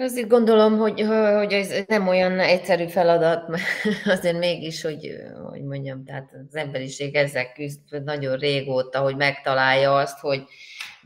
Azt 0.00 0.28
gondolom, 0.28 0.76
hogy, 0.76 1.00
hogy 1.36 1.52
ez 1.52 1.84
nem 1.86 2.08
olyan 2.08 2.38
egyszerű 2.38 2.86
feladat, 2.86 3.48
azért 4.04 4.38
mégis, 4.38 4.82
hogy, 4.82 5.16
hogy 5.50 5.62
mondjam, 5.62 6.04
tehát 6.04 6.30
az 6.48 6.56
emberiség 6.56 7.14
ezzel 7.14 7.52
küzd 7.52 8.04
nagyon 8.04 8.36
régóta, 8.36 9.00
hogy 9.00 9.16
megtalálja 9.16 9.96
azt, 9.96 10.18
hogy 10.18 10.44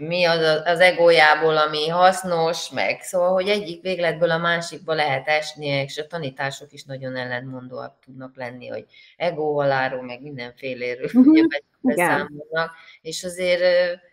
mi 0.07 0.25
az 0.25 0.63
az 0.65 0.81
egójából, 0.81 1.57
ami 1.57 1.89
hasznos, 1.89 2.71
meg 2.71 3.01
szóval, 3.01 3.33
hogy 3.33 3.49
egyik 3.49 3.83
végletből 3.83 4.31
a 4.31 4.39
másikba 4.39 4.95
lehet 4.95 5.29
esni, 5.29 5.67
és 5.67 5.99
a 5.99 6.07
tanítások 6.07 6.73
is 6.73 6.85
nagyon 6.85 7.17
ellentmondóak 7.17 7.99
tudnak 8.05 8.37
lenni, 8.37 8.69
hogy 8.69 8.85
egóhaláról, 9.17 10.03
meg 10.03 10.23
mindenféléről 10.23 11.05
uh-huh. 11.13 11.47
beszámolnak, 11.81 12.71
és 13.01 13.25
azért 13.25 13.63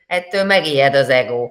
ettől 0.07 0.43
megijed 0.43 0.95
az 0.95 1.09
ego. 1.09 1.49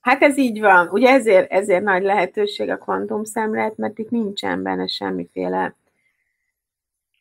Hát 0.00 0.22
ez 0.22 0.38
így 0.38 0.60
van. 0.60 0.88
Ugye 0.88 1.08
ezért, 1.10 1.50
ezért 1.50 1.82
nagy 1.82 2.02
lehetőség 2.02 2.70
a 2.70 2.78
kvantum 2.78 3.24
szemlélet, 3.24 3.76
mert 3.76 3.98
itt 3.98 4.10
nincsen 4.10 4.62
benne 4.62 4.86
semmiféle, 4.86 5.76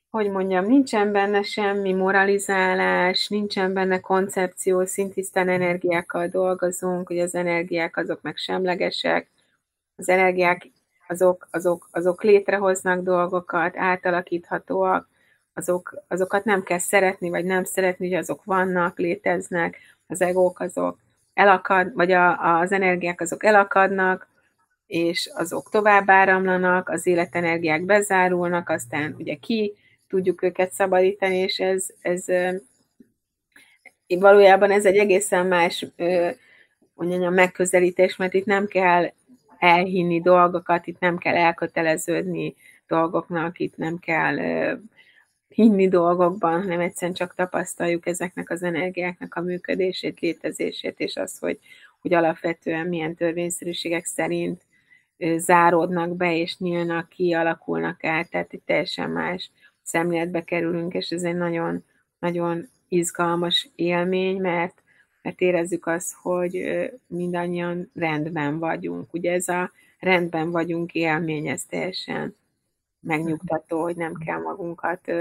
hogy 0.09 0.29
mondjam, 0.29 0.65
nincsen 0.65 1.11
benne 1.11 1.41
semmi 1.41 1.93
moralizálás, 1.93 3.27
nincsen 3.27 3.73
benne 3.73 3.99
koncepció, 3.99 4.85
szintisztán 4.85 5.49
energiákkal 5.49 6.27
dolgozunk, 6.27 7.07
hogy 7.07 7.19
az 7.19 7.35
energiák 7.35 7.97
azok 7.97 8.21
meg 8.21 8.37
semlegesek, 8.37 9.29
az 9.95 10.09
energiák 10.09 10.69
azok, 11.07 11.47
azok, 11.51 11.89
azok 11.91 12.23
létrehoznak 12.23 13.03
dolgokat, 13.03 13.77
átalakíthatóak, 13.77 15.07
azok, 15.53 16.03
azokat 16.07 16.45
nem 16.45 16.63
kell 16.63 16.77
szeretni, 16.77 17.29
vagy 17.29 17.45
nem 17.45 17.63
szeretni, 17.63 18.09
hogy 18.09 18.17
azok 18.17 18.43
vannak, 18.43 18.97
léteznek, 18.97 19.77
az 20.07 20.21
egók 20.21 20.59
azok 20.59 20.99
elakad, 21.33 21.93
vagy 21.93 22.11
a, 22.11 22.59
az 22.59 22.71
energiák 22.71 23.21
azok 23.21 23.43
elakadnak, 23.43 24.27
és 24.87 25.29
azok 25.33 25.69
tovább 25.69 26.09
áramlanak, 26.09 26.89
az 26.89 27.07
életenergiák 27.07 27.81
bezárulnak, 27.81 28.69
aztán 28.69 29.15
ugye 29.17 29.35
ki 29.35 29.73
tudjuk 30.07 30.43
őket 30.43 30.71
szabadítani, 30.71 31.35
és 31.35 31.59
ez, 31.59 31.85
ez 32.01 32.25
valójában 34.07 34.71
ez 34.71 34.85
egy 34.85 34.97
egészen 34.97 35.45
más 35.45 35.85
mondjam, 36.93 37.33
megközelítés, 37.33 38.15
mert 38.15 38.33
itt 38.33 38.45
nem 38.45 38.65
kell 38.67 39.11
elhinni 39.59 40.21
dolgokat, 40.21 40.87
itt 40.87 40.99
nem 40.99 41.17
kell 41.17 41.35
elköteleződni 41.35 42.55
dolgoknak, 42.87 43.59
itt 43.59 43.77
nem 43.77 43.97
kell 43.97 44.37
hinni 45.47 45.87
dolgokban, 45.87 46.61
hanem 46.61 46.79
egyszerűen 46.79 47.17
csak 47.17 47.35
tapasztaljuk 47.35 48.05
ezeknek 48.05 48.49
az 48.49 48.63
energiáknak 48.63 49.35
a 49.35 49.41
működését, 49.41 50.19
létezését, 50.19 50.99
és 50.99 51.15
az, 51.15 51.39
hogy, 51.39 51.59
hogy 52.01 52.13
alapvetően 52.13 52.87
milyen 52.87 53.15
törvényszerűségek 53.15 54.05
szerint 54.05 54.61
záródnak 55.37 56.15
be, 56.15 56.37
és 56.37 56.57
nyílnak 56.57 57.09
ki, 57.09 57.33
alakulnak 57.33 58.03
át, 58.03 58.29
tehát 58.29 58.53
egy 58.53 58.61
teljesen 58.65 59.09
más 59.09 59.51
szemléletbe 59.87 60.43
kerülünk, 60.43 60.93
és 60.93 61.09
ez 61.09 61.23
egy 61.23 61.35
nagyon, 61.35 61.83
nagyon 62.19 62.69
izgalmas 62.87 63.69
élmény, 63.75 64.41
mert, 64.41 64.83
mert 65.21 65.41
érezzük 65.41 65.85
azt, 65.85 66.13
hogy 66.13 66.63
mindannyian 67.07 67.91
rendben 67.93 68.59
vagyunk. 68.59 69.13
Ugye 69.13 69.31
ez 69.31 69.47
a 69.47 69.71
rendben 69.99 70.51
vagyunk 70.51 70.93
élmény, 70.93 71.47
ez 71.47 71.65
teljesen 71.65 72.35
megnyugtató, 72.99 73.81
hogy 73.81 73.95
nem 73.95 74.13
kell 74.13 74.39
magunkat 74.39 75.11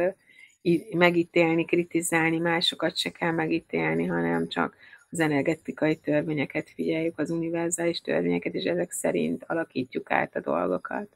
megítélni, 0.92 1.64
kritizálni, 1.64 2.38
másokat 2.38 2.96
se 2.96 3.10
kell 3.10 3.32
megítélni, 3.32 4.04
hanem 4.06 4.48
csak 4.48 4.76
az 5.10 5.20
energetikai 5.20 5.96
törvényeket 5.96 6.70
figyeljük, 6.70 7.18
az 7.18 7.30
univerzális 7.30 8.00
törvényeket, 8.00 8.54
és 8.54 8.64
ezek 8.64 8.90
szerint 8.90 9.44
alakítjuk 9.46 10.10
át 10.10 10.36
a 10.36 10.40
dolgokat. 10.40 11.08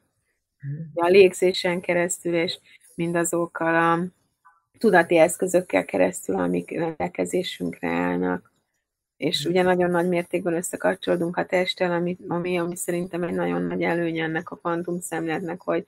Hmm. 0.59 0.91
A 0.93 1.07
légzésen 1.07 1.81
keresztül, 1.81 2.33
és 2.33 2.59
mindazokkal 3.01 3.75
a 3.75 3.99
tudati 4.77 5.17
eszközökkel 5.17 5.85
keresztül, 5.85 6.35
amik 6.35 6.71
rendelkezésünkre 6.71 7.89
állnak. 7.89 8.51
És 9.17 9.45
ugye 9.45 9.61
nagyon 9.61 9.89
nagy 9.89 10.07
mértékben 10.07 10.53
összekapcsolódunk 10.53 11.37
a 11.37 11.45
testtel, 11.45 11.91
ami, 11.91 12.17
ami, 12.27 12.59
ami 12.59 12.75
szerintem 12.75 13.23
egy 13.23 13.33
nagyon 13.33 13.61
nagy 13.61 13.83
előny 13.83 14.19
ennek 14.19 14.51
a 14.51 14.55
kvantum 14.55 14.99
szemléletnek, 14.99 15.61
hogy 15.61 15.85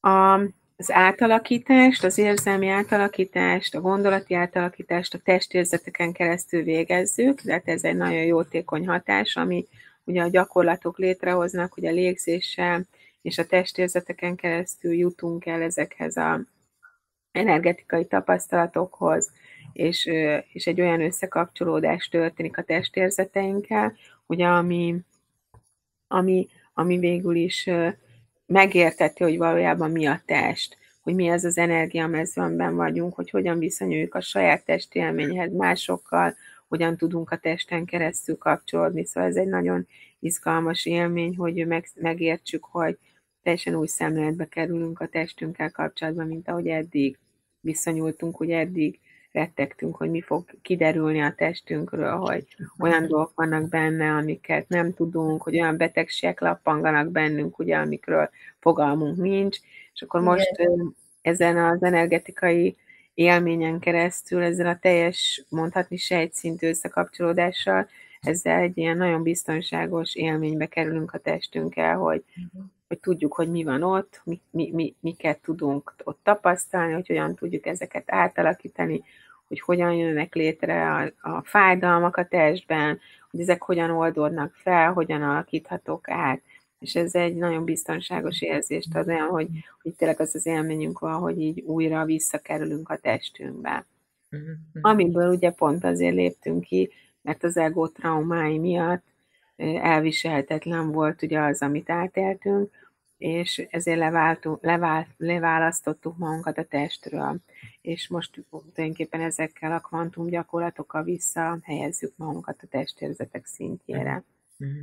a, 0.00 0.40
az 0.76 0.90
átalakítást, 0.92 2.04
az 2.04 2.18
érzelmi 2.18 2.68
átalakítást, 2.68 3.74
a 3.74 3.80
gondolati 3.80 4.34
átalakítást 4.34 5.14
a 5.14 5.18
testérzeteken 5.18 6.12
keresztül 6.12 6.62
végezzük, 6.62 7.40
tehát 7.40 7.68
ez 7.68 7.84
egy 7.84 7.96
nagyon 7.96 8.24
jótékony 8.24 8.86
hatás, 8.86 9.36
ami 9.36 9.66
ugye 10.04 10.22
a 10.22 10.28
gyakorlatok 10.28 10.98
létrehoznak, 10.98 11.72
hogy 11.72 11.86
a 11.86 11.90
légzéssel 11.90 12.86
és 13.22 13.38
a 13.38 13.46
testérzeteken 13.46 14.36
keresztül 14.36 14.92
jutunk 14.92 15.46
el 15.46 15.62
ezekhez 15.62 16.16
a 16.16 16.40
energetikai 17.32 18.06
tapasztalatokhoz, 18.06 19.32
és, 19.72 20.04
és 20.52 20.66
egy 20.66 20.80
olyan 20.80 21.00
összekapcsolódás 21.00 22.08
történik 22.08 22.58
a 22.58 22.62
testérzeteinkkel, 22.62 23.96
hogy 24.26 24.42
ami, 24.42 24.96
ami, 26.06 26.48
ami 26.74 26.98
végül 26.98 27.34
is 27.34 27.68
megérteti, 28.46 29.22
hogy 29.22 29.36
valójában 29.36 29.90
mi 29.90 30.06
a 30.06 30.22
test, 30.26 30.76
hogy 31.00 31.14
mi 31.14 31.28
az 31.28 31.44
az 31.44 31.58
energia, 31.58 32.04
amiben 32.34 32.74
vagyunk, 32.74 33.14
hogy 33.14 33.30
hogyan 33.30 33.58
viszonyuljuk 33.58 34.14
a 34.14 34.20
saját 34.20 34.64
testi 34.64 34.98
élményhez 34.98 35.52
másokkal, 35.52 36.34
hogyan 36.68 36.96
tudunk 36.96 37.30
a 37.30 37.36
testen 37.36 37.84
keresztül 37.84 38.36
kapcsolódni. 38.36 39.04
Szóval 39.04 39.28
ez 39.30 39.36
egy 39.36 39.48
nagyon 39.48 39.86
izgalmas 40.18 40.86
élmény, 40.86 41.36
hogy 41.36 41.66
meg, 41.66 41.88
megértsük, 41.94 42.64
hogy 42.64 42.98
teljesen 43.42 43.74
új 43.74 43.86
szemléletbe 43.86 44.48
kerülünk 44.48 45.00
a 45.00 45.06
testünkkel 45.06 45.70
kapcsolatban, 45.70 46.26
mint 46.26 46.48
ahogy 46.48 46.66
eddig 46.66 47.18
viszonyultunk, 47.60 48.36
hogy 48.36 48.50
eddig 48.50 49.00
rettegtünk, 49.32 49.96
hogy 49.96 50.10
mi 50.10 50.20
fog 50.20 50.44
kiderülni 50.62 51.22
a 51.22 51.34
testünkről, 51.34 52.16
hogy 52.16 52.46
olyan 52.78 53.06
dolgok 53.06 53.32
vannak 53.34 53.68
benne, 53.68 54.10
amiket 54.10 54.68
nem 54.68 54.94
tudunk, 54.94 55.42
hogy 55.42 55.54
olyan 55.54 55.76
betegségek 55.76 56.40
lappanganak 56.40 57.10
bennünk, 57.10 57.58
ugye, 57.58 57.76
amikről 57.76 58.30
fogalmunk 58.60 59.16
nincs, 59.16 59.58
és 59.94 60.02
akkor 60.02 60.20
most 60.20 60.50
Igen. 60.58 60.96
ezen 61.22 61.56
az 61.56 61.82
energetikai 61.82 62.76
élményen 63.14 63.78
keresztül, 63.78 64.42
ezzel 64.42 64.66
a 64.66 64.78
teljes, 64.78 65.44
mondhatni 65.48 65.96
sejtszintű 65.96 66.68
összekapcsolódással, 66.68 67.88
ezzel 68.20 68.58
egy 68.58 68.78
ilyen 68.78 68.96
nagyon 68.96 69.22
biztonságos 69.22 70.14
élménybe 70.14 70.66
kerülünk 70.66 71.14
a 71.14 71.18
testünkkel, 71.18 71.96
hogy, 71.96 72.24
uh-huh 72.28 72.70
hogy 72.92 73.00
tudjuk, 73.00 73.34
hogy 73.34 73.50
mi 73.50 73.64
van 73.64 73.82
ott, 73.82 74.20
mi, 74.24 74.40
mi, 74.50 74.70
mi, 74.72 74.94
miket 75.00 75.40
tudunk 75.40 75.94
ott 76.04 76.18
tapasztalni, 76.22 76.92
hogy 76.92 77.06
hogyan 77.06 77.34
tudjuk 77.34 77.66
ezeket 77.66 78.04
átalakítani, 78.06 79.02
hogy 79.48 79.60
hogyan 79.60 79.92
jönnek 79.92 80.34
létre 80.34 80.92
a, 80.92 81.30
a 81.30 81.42
fájdalmak 81.44 82.16
a 82.16 82.26
testben, 82.26 82.98
hogy 83.30 83.40
ezek 83.40 83.62
hogyan 83.62 83.90
oldódnak 83.90 84.54
fel, 84.54 84.92
hogyan 84.92 85.22
alakíthatók 85.22 86.08
át. 86.08 86.42
És 86.78 86.94
ez 86.94 87.14
egy 87.14 87.34
nagyon 87.34 87.64
biztonságos 87.64 88.42
érzést 88.42 88.94
ad 88.94 89.08
olyan, 89.08 89.28
hogy, 89.28 89.48
hogy 89.82 89.94
tényleg 89.94 90.20
az 90.20 90.34
az 90.34 90.46
élményünk 90.46 90.98
van, 90.98 91.20
hogy 91.20 91.40
így 91.40 91.60
újra 91.60 92.04
visszakerülünk 92.04 92.88
a 92.88 92.96
testünkbe. 92.96 93.86
Uh-huh. 94.30 94.56
Amiből 94.80 95.34
ugye 95.34 95.50
pont 95.50 95.84
azért 95.84 96.14
léptünk 96.14 96.64
ki, 96.64 96.90
mert 97.22 97.44
az 97.44 97.56
ego 97.56 97.88
traumái 97.88 98.58
miatt 98.58 99.04
elviselhetetlen 99.82 100.92
volt 100.92 101.22
ugye 101.22 101.40
az, 101.40 101.62
amit 101.62 101.90
átéltünk, 101.90 102.70
és 103.22 103.66
ezért 103.70 103.98
leváltunk, 103.98 104.62
levál, 104.62 105.06
leválasztottuk 105.16 106.18
magunkat 106.18 106.58
a 106.58 106.64
testről, 106.64 107.36
és 107.80 108.08
most 108.08 108.44
tulajdonképpen 108.50 109.20
ezekkel 109.20 109.72
a 109.72 109.80
kvantum 109.80 110.26
gyakorlatokkal 110.26 111.02
visszahelyezzük 111.02 112.12
magunkat 112.16 112.56
a 112.62 112.66
testérzetek 112.70 113.46
szintjére. 113.46 114.24
Mm-hmm. 114.64 114.82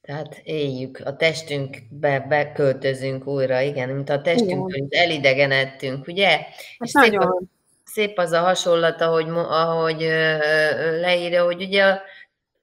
Tehát 0.00 0.40
éljük, 0.44 1.00
a 1.04 1.16
testünkbe 1.16 2.20
beköltözünk 2.20 3.26
újra, 3.26 3.60
igen, 3.60 3.88
mint 3.88 4.10
a 4.10 4.20
testünktől 4.20 4.86
elidegenedtünk, 4.90 6.06
ugye? 6.06 6.28
Hát 6.28 6.48
és 6.78 6.92
nagyon. 6.92 7.38
Szép, 7.38 7.48
szép 7.84 8.18
az 8.18 8.32
a 8.32 8.40
hasonlat, 8.40 9.00
ahogy, 9.00 9.28
ahogy 9.28 10.00
leírja, 11.00 11.44
hogy 11.44 11.62
ugye 11.62 11.84
a 11.84 12.00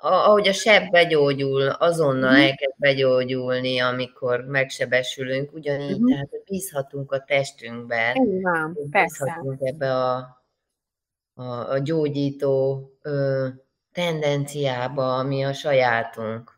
ahogy 0.01 0.47
a 0.47 0.53
seb 0.53 0.91
begyógyul, 0.91 1.67
azonnal 1.67 2.31
uh-huh. 2.31 2.45
elkezd 2.45 2.73
begyógyulni, 2.77 3.79
amikor 3.79 4.45
megsebesülünk, 4.45 5.53
ugyanígy, 5.53 5.91
uh-huh. 5.91 6.09
tehát 6.09 6.43
bízhatunk 6.45 7.11
a 7.11 7.23
testünkbe. 7.23 8.11
Igen, 8.13 8.77
bízhatunk 8.91 9.57
persze. 9.59 9.75
ebbe 9.75 9.95
a, 9.95 10.43
a, 11.33 11.43
a 11.71 11.77
gyógyító 11.77 12.89
ö, 13.01 13.47
tendenciába, 13.91 15.17
ami 15.17 15.43
a 15.43 15.53
sajátunk. 15.53 16.57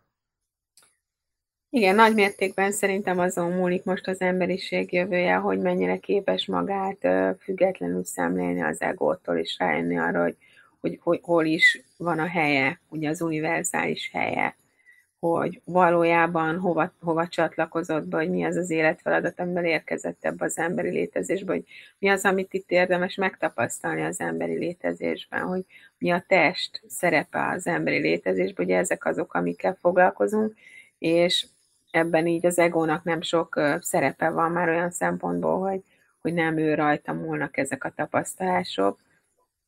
Igen, 1.69 1.95
nagy 1.95 2.13
mértékben 2.13 2.71
szerintem 2.71 3.19
azon 3.19 3.51
múlik 3.51 3.83
most 3.83 4.07
az 4.07 4.21
emberiség 4.21 4.93
jövője, 4.93 5.35
hogy 5.35 5.59
mennyire 5.59 5.97
képes 5.97 6.45
magát 6.45 7.07
függetlenül 7.39 8.03
szemlélni 8.03 8.61
az 8.61 8.81
egótól, 8.81 9.37
és 9.37 9.55
rájönni 9.59 9.97
arra, 9.97 10.21
hogy 10.21 10.35
hogy, 10.81 10.99
hogy 11.01 11.19
hol 11.23 11.45
is 11.45 11.81
van 11.97 12.19
a 12.19 12.27
helye, 12.27 12.79
ugye 12.89 13.09
az 13.09 13.21
univerzális 13.21 14.09
helye, 14.13 14.55
hogy 15.19 15.61
valójában 15.63 16.59
hova, 16.59 16.93
hova 16.99 17.27
csatlakozott 17.27 18.07
be, 18.07 18.17
hogy 18.17 18.29
mi 18.29 18.43
az 18.43 18.55
az 18.55 18.69
életfeladat, 18.69 19.39
amivel 19.39 19.65
érkezett 19.65 20.25
ebbe 20.25 20.45
az 20.45 20.57
emberi 20.57 20.89
létezésbe, 20.89 21.51
hogy 21.51 21.63
mi 21.99 22.09
az, 22.09 22.25
amit 22.25 22.53
itt 22.53 22.71
érdemes 22.71 23.15
megtapasztalni 23.15 24.01
az 24.01 24.19
emberi 24.19 24.57
létezésben, 24.57 25.41
hogy 25.41 25.65
mi 25.97 26.11
a 26.11 26.23
test 26.27 26.81
szerepe 26.87 27.47
az 27.47 27.67
emberi 27.67 27.97
létezésben, 27.97 28.65
ugye 28.65 28.77
ezek 28.77 29.05
azok, 29.05 29.33
amikkel 29.33 29.77
foglalkozunk, 29.81 30.53
és 30.97 31.45
ebben 31.91 32.27
így 32.27 32.45
az 32.45 32.59
egónak 32.59 33.03
nem 33.03 33.21
sok 33.21 33.61
szerepe 33.79 34.29
van 34.29 34.51
már 34.51 34.69
olyan 34.69 34.91
szempontból, 34.91 35.59
hogy, 35.59 35.83
hogy 36.21 36.33
nem 36.33 36.57
ő 36.57 36.73
rajta 36.73 37.13
múlnak 37.13 37.57
ezek 37.57 37.83
a 37.83 37.93
tapasztalások. 37.95 38.99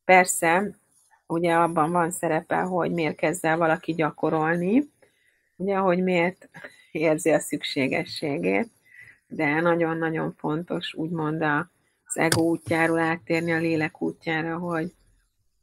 Persze 0.06 0.69
ugye 1.28 1.54
abban 1.54 1.92
van 1.92 2.12
szerepe, 2.12 2.60
hogy 2.60 2.92
miért 2.92 3.16
kezd 3.16 3.46
el 3.46 3.58
valaki 3.58 3.94
gyakorolni, 3.94 4.92
ugye, 5.56 5.76
hogy 5.76 6.04
miért 6.04 6.50
érzi 6.92 7.32
a 7.32 7.40
szükségességét, 7.40 8.70
de 9.28 9.62
nagyon-nagyon 9.62 10.34
fontos 10.38 10.94
úgymond 10.94 11.42
az 12.06 12.18
ego 12.18 12.42
útjáról 12.42 13.00
áttérni 13.00 13.54
a 13.54 13.58
lélek 13.58 14.02
útjára, 14.02 14.58
hogy, 14.58 14.94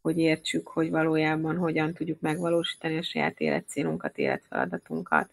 hogy 0.03 0.18
értsük, 0.18 0.68
hogy 0.68 0.90
valójában 0.90 1.57
hogyan 1.57 1.94
tudjuk 1.94 2.20
megvalósítani 2.20 2.98
a 2.98 3.02
saját 3.02 3.40
életcélunkat, 3.40 4.19
életfeladatunkat. 4.19 5.31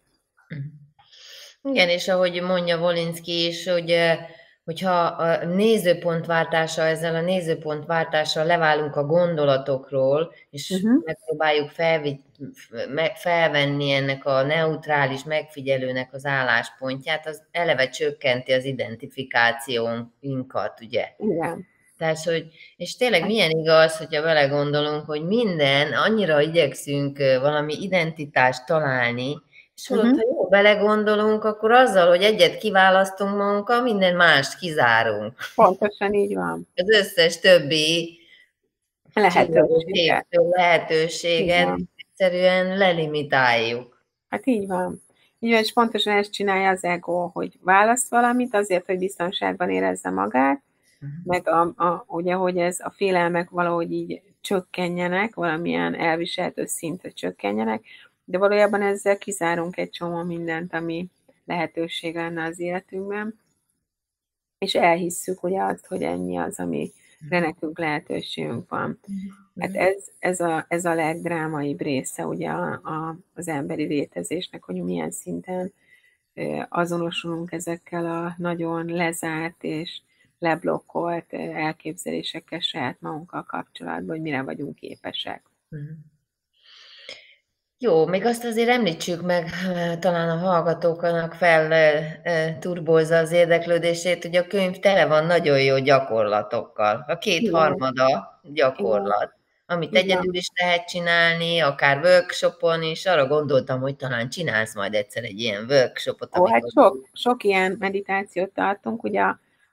Igen, 1.62 1.88
és 1.88 2.08
ahogy 2.08 2.42
mondja 2.42 2.78
Volinski 2.78 3.46
is, 3.46 3.68
hogy 3.68 3.94
hogyha 4.68 5.00
a 5.00 5.44
nézőpontváltása, 5.44 6.82
ezzel 6.82 7.14
a 7.14 7.20
nézőpontváltással 7.20 8.44
leválunk 8.44 8.96
a 8.96 9.04
gondolatokról, 9.04 10.32
és 10.50 10.70
uh-huh. 10.70 11.04
megpróbáljuk 11.04 11.70
felvi, 11.70 12.20
felvenni 13.14 13.90
ennek 13.90 14.24
a 14.24 14.42
neutrális 14.42 15.24
megfigyelőnek 15.24 16.12
az 16.12 16.26
álláspontját, 16.26 17.26
az 17.26 17.42
eleve 17.50 17.88
csökkenti 17.88 18.52
az 18.52 18.64
identifikációnkat, 18.64 20.80
ugye? 20.80 21.06
Igen. 21.18 21.66
Tehát, 21.98 22.22
hogy, 22.22 22.46
és 22.76 22.96
tényleg 22.96 23.26
milyen 23.26 23.50
igaz, 23.50 23.96
hogyha 23.96 24.22
vele 24.22 24.46
gondolunk, 24.46 25.04
hogy 25.04 25.26
minden, 25.26 25.92
annyira 25.92 26.40
igyekszünk 26.40 27.18
valami 27.18 27.74
identitást 27.74 28.66
találni, 28.66 29.42
és 29.78 29.90
uh-huh. 29.90 30.16
ha 30.16 30.24
jól 30.30 30.48
belegondolunk, 30.48 31.44
akkor 31.44 31.70
azzal, 31.70 32.08
hogy 32.08 32.22
egyet 32.22 32.58
kiválasztunk 32.58 33.36
magunkkal, 33.36 33.82
minden 33.82 34.16
mást 34.16 34.58
kizárunk. 34.58 35.34
Pontosan 35.54 36.14
így 36.14 36.34
van. 36.34 36.68
Az 36.74 36.88
összes 36.90 37.40
többi 37.40 38.18
lehetőséget, 39.12 40.26
lehetőséget 40.30 41.78
egyszerűen 41.96 42.76
lelimitáljuk. 42.76 44.04
Hát 44.28 44.46
így 44.46 44.66
van. 44.66 45.02
Így 45.38 45.50
van, 45.50 45.60
és 45.60 45.72
pontosan 45.72 46.16
ezt 46.16 46.32
csinálja 46.32 46.70
az 46.70 46.84
ego, 46.84 47.30
hogy 47.32 47.58
választ 47.62 48.10
valamit 48.10 48.54
azért, 48.54 48.86
hogy 48.86 48.98
biztonságban 48.98 49.70
érezze 49.70 50.10
magát, 50.10 50.62
uh-huh. 50.94 51.18
meg 51.24 51.48
a, 51.48 51.60
a, 51.60 52.04
ugye, 52.06 52.32
hogy 52.32 52.58
ez 52.58 52.76
a 52.80 52.90
félelmek 52.90 53.50
valahogy 53.50 53.92
így 53.92 54.22
csökkenjenek, 54.40 55.34
valamilyen 55.34 55.94
elviselt 55.94 56.68
szintre 56.68 57.10
csökkenjenek, 57.10 57.84
de 58.28 58.38
valójában 58.38 58.82
ezzel 58.82 59.18
kizárunk 59.18 59.76
egy 59.76 59.90
csomó 59.90 60.22
mindent, 60.22 60.72
ami 60.74 61.08
lehetőség 61.44 62.14
lenne 62.14 62.44
az 62.44 62.58
életünkben, 62.58 63.38
és 64.58 64.74
elhisszük 64.74 65.42
ugye 65.42 65.62
azt, 65.62 65.86
hogy 65.86 66.02
ennyi 66.02 66.36
az, 66.36 66.58
ami 66.58 66.92
nekünk 67.28 67.78
lehetőségünk 67.78 68.68
van. 68.68 69.00
Hát 69.58 69.74
ez, 69.74 70.04
ez, 70.18 70.40
a, 70.40 70.64
ez 70.68 70.84
a 70.84 70.94
legdrámaibb 70.94 71.80
része 71.80 72.26
ugye 72.26 72.48
a, 72.48 72.72
a, 72.72 73.16
az 73.34 73.48
emberi 73.48 73.84
létezésnek, 73.84 74.64
hogy 74.64 74.82
milyen 74.82 75.10
szinten 75.10 75.72
azonosulunk 76.68 77.52
ezekkel 77.52 78.06
a 78.06 78.34
nagyon 78.38 78.86
lezárt 78.86 79.64
és 79.64 80.00
leblokkolt 80.38 81.32
elképzelésekkel 81.32 82.60
saját 82.60 83.00
magunkkal 83.00 83.42
kapcsolatban, 83.42 84.08
hogy 84.08 84.20
mire 84.20 84.42
vagyunk 84.42 84.74
képesek. 84.74 85.42
Uh-huh. 85.70 85.88
Jó, 87.80 88.06
még 88.06 88.24
azt 88.24 88.44
azért 88.44 88.68
említsük 88.68 89.22
meg, 89.22 89.50
talán 90.00 90.28
a 90.28 90.36
hallgatóknak 90.36 91.32
fel 91.32 92.02
turbózza 92.58 93.16
az 93.16 93.32
érdeklődését, 93.32 94.22
hogy 94.22 94.36
a 94.36 94.46
könyv 94.46 94.76
tele 94.78 95.06
van 95.06 95.26
nagyon 95.26 95.62
jó 95.62 95.78
gyakorlatokkal. 95.78 97.04
A 97.08 97.18
két 97.18 97.50
harmada 97.50 98.40
gyakorlat, 98.42 99.34
amit 99.66 99.90
Igen. 99.90 100.02
egyedül 100.02 100.34
is 100.34 100.48
lehet 100.60 100.88
csinálni, 100.88 101.60
akár 101.60 102.04
workshopon 102.04 102.82
is. 102.82 103.06
Arra 103.06 103.26
gondoltam, 103.26 103.80
hogy 103.80 103.96
talán 103.96 104.28
csinálsz 104.28 104.74
majd 104.74 104.94
egyszer 104.94 105.24
egy 105.24 105.40
ilyen 105.40 105.64
workshopot. 105.68 106.38
Ó, 106.38 106.46
hát 106.46 106.70
sok, 106.72 107.08
sok 107.12 107.44
ilyen 107.44 107.76
meditációt 107.78 108.50
tartunk, 108.50 109.02
ugye 109.02 109.22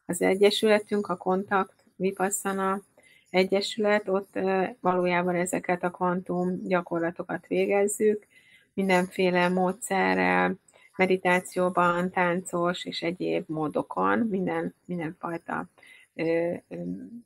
az 0.06 0.22
Egyesületünk, 0.22 1.08
a 1.08 1.16
Kontakt 1.16 1.74
Vipassana 1.95 2.82
Egyesület, 3.36 4.07
ott 4.07 4.39
valójában 4.79 5.36
ezeket 5.36 5.83
a 5.83 5.91
kvantum 5.91 6.67
gyakorlatokat 6.67 7.47
végezzük, 7.47 8.27
mindenféle 8.73 9.49
módszerrel, 9.49 10.55
meditációban, 10.95 12.11
táncos 12.11 12.86
és 12.86 13.01
egyéb 13.01 13.43
módokon, 13.47 14.19
minden, 14.19 14.73
mindenfajta 14.86 15.65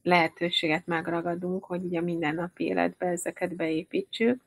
lehetőséget 0.03 0.85
megragadunk, 0.85 1.63
hogy 1.63 1.83
ugye 1.83 1.99
a 1.99 2.03
mindennapi 2.03 2.63
életbe 2.63 3.05
ezeket 3.05 3.55
beépítsük. 3.55 4.41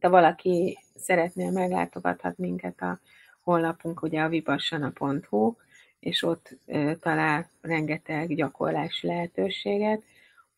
Ha 0.00 0.10
valaki 0.10 0.78
szeretné, 0.94 1.50
meglátogathat 1.50 2.38
minket 2.38 2.80
a 2.80 3.00
honlapunk, 3.40 4.02
ugye 4.02 4.22
a 4.22 4.28
vipassana.hu, 4.28 5.54
és 6.00 6.22
ott 6.22 6.56
talál 7.00 7.50
rengeteg 7.60 8.34
gyakorlási 8.34 9.06
lehetőséget. 9.06 10.02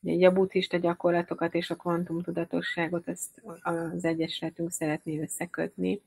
Ugye 0.03 0.29
a 0.29 0.33
buddhista 0.33 0.77
gyakorlatokat 0.77 1.55
és 1.55 1.71
a 1.71 1.77
kvantumtudatosságot 1.77 3.09
ezt 3.09 3.43
az 3.63 4.05
Egyesületünk 4.05 4.71
szeretné 4.71 5.21
összekötni, 5.21 6.01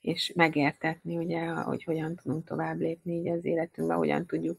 és 0.00 0.32
megértetni, 0.34 1.16
ugye, 1.16 1.46
hogy 1.46 1.84
hogyan 1.84 2.14
tudunk 2.14 2.44
tovább 2.44 2.78
lépni 2.78 3.12
így 3.12 3.28
az 3.28 3.44
életünkbe, 3.44 3.94
hogyan 3.94 4.26
tudjuk 4.26 4.58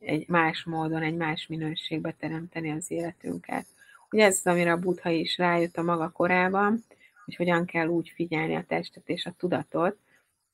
egy 0.00 0.28
más 0.28 0.64
módon, 0.64 1.02
egy 1.02 1.16
más 1.16 1.46
minőségbe 1.46 2.12
teremteni 2.12 2.70
az 2.70 2.90
életünket. 2.90 3.66
Ugye 4.10 4.24
ez 4.24 4.40
az, 4.44 4.52
amire 4.52 4.72
a 4.72 4.78
Buddha 4.78 5.10
is 5.10 5.38
rájött 5.38 5.76
a 5.76 5.82
maga 5.82 6.10
korában, 6.10 6.84
hogy 7.24 7.36
hogyan 7.36 7.64
kell 7.64 7.86
úgy 7.86 8.12
figyelni 8.14 8.54
a 8.54 8.64
testet 8.68 9.08
és 9.08 9.26
a 9.26 9.34
tudatot, 9.38 9.96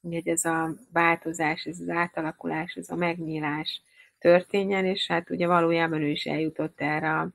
hogy 0.00 0.28
ez 0.28 0.44
a 0.44 0.74
változás, 0.92 1.64
ez 1.64 1.80
az 1.80 1.88
átalakulás, 1.88 2.74
ez 2.74 2.90
a 2.90 2.96
megnyílás 2.96 3.82
történjen, 4.18 4.84
és 4.84 5.06
hát 5.06 5.30
ugye 5.30 5.46
valójában 5.46 6.02
ő 6.02 6.08
is 6.08 6.26
eljutott 6.26 6.80
erre 6.80 7.18
a 7.18 7.30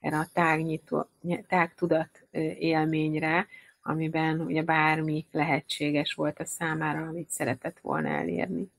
erre 0.00 0.16
a 0.16 0.28
tágnyitó, 0.32 1.08
tágtudat 1.48 2.26
élményre, 2.58 3.46
amiben 3.82 4.40
ugye 4.40 4.62
bármi 4.62 5.26
lehetséges 5.32 6.14
volt 6.14 6.38
a 6.38 6.44
számára, 6.44 7.06
amit 7.06 7.30
szeretett 7.30 7.78
volna 7.80 8.08
elérni. 8.08 8.70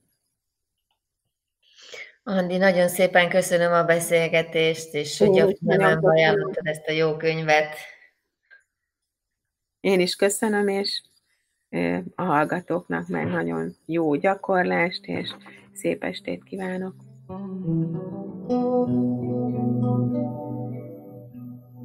Andi, 2.22 2.56
nagyon 2.56 2.88
szépen 2.88 3.28
köszönöm 3.28 3.72
a 3.72 3.84
beszélgetést, 3.84 4.94
és 4.94 5.18
hogy 5.18 5.38
a 5.38 5.46
figyelmembe 5.46 6.08
ajánlottad 6.08 6.66
ezt 6.66 6.88
a 6.88 6.92
jó 6.92 7.16
könyvet. 7.16 7.76
Én 9.80 10.00
is 10.00 10.14
köszönöm, 10.14 10.68
és 10.68 11.02
a 12.14 12.22
hallgatóknak 12.22 13.08
meg 13.08 13.26
nagyon 13.26 13.76
jó 13.86 14.14
gyakorlást, 14.14 15.06
és 15.06 15.34
szép 15.72 16.04
estét 16.04 16.44
kívánok! 16.44 16.94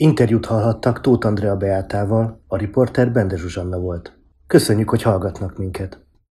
Interjút 0.00 0.46
hallhattak 0.46 1.00
Tóth 1.00 1.26
Andrea 1.26 1.56
Beátával, 1.56 2.40
a 2.46 2.56
riporter 2.56 3.12
Bende 3.12 3.36
Zsuzsanna 3.36 3.78
volt. 3.78 4.18
Köszönjük, 4.46 4.90
hogy 4.90 5.02
hallgatnak 5.02 5.56
minket! 5.56 6.07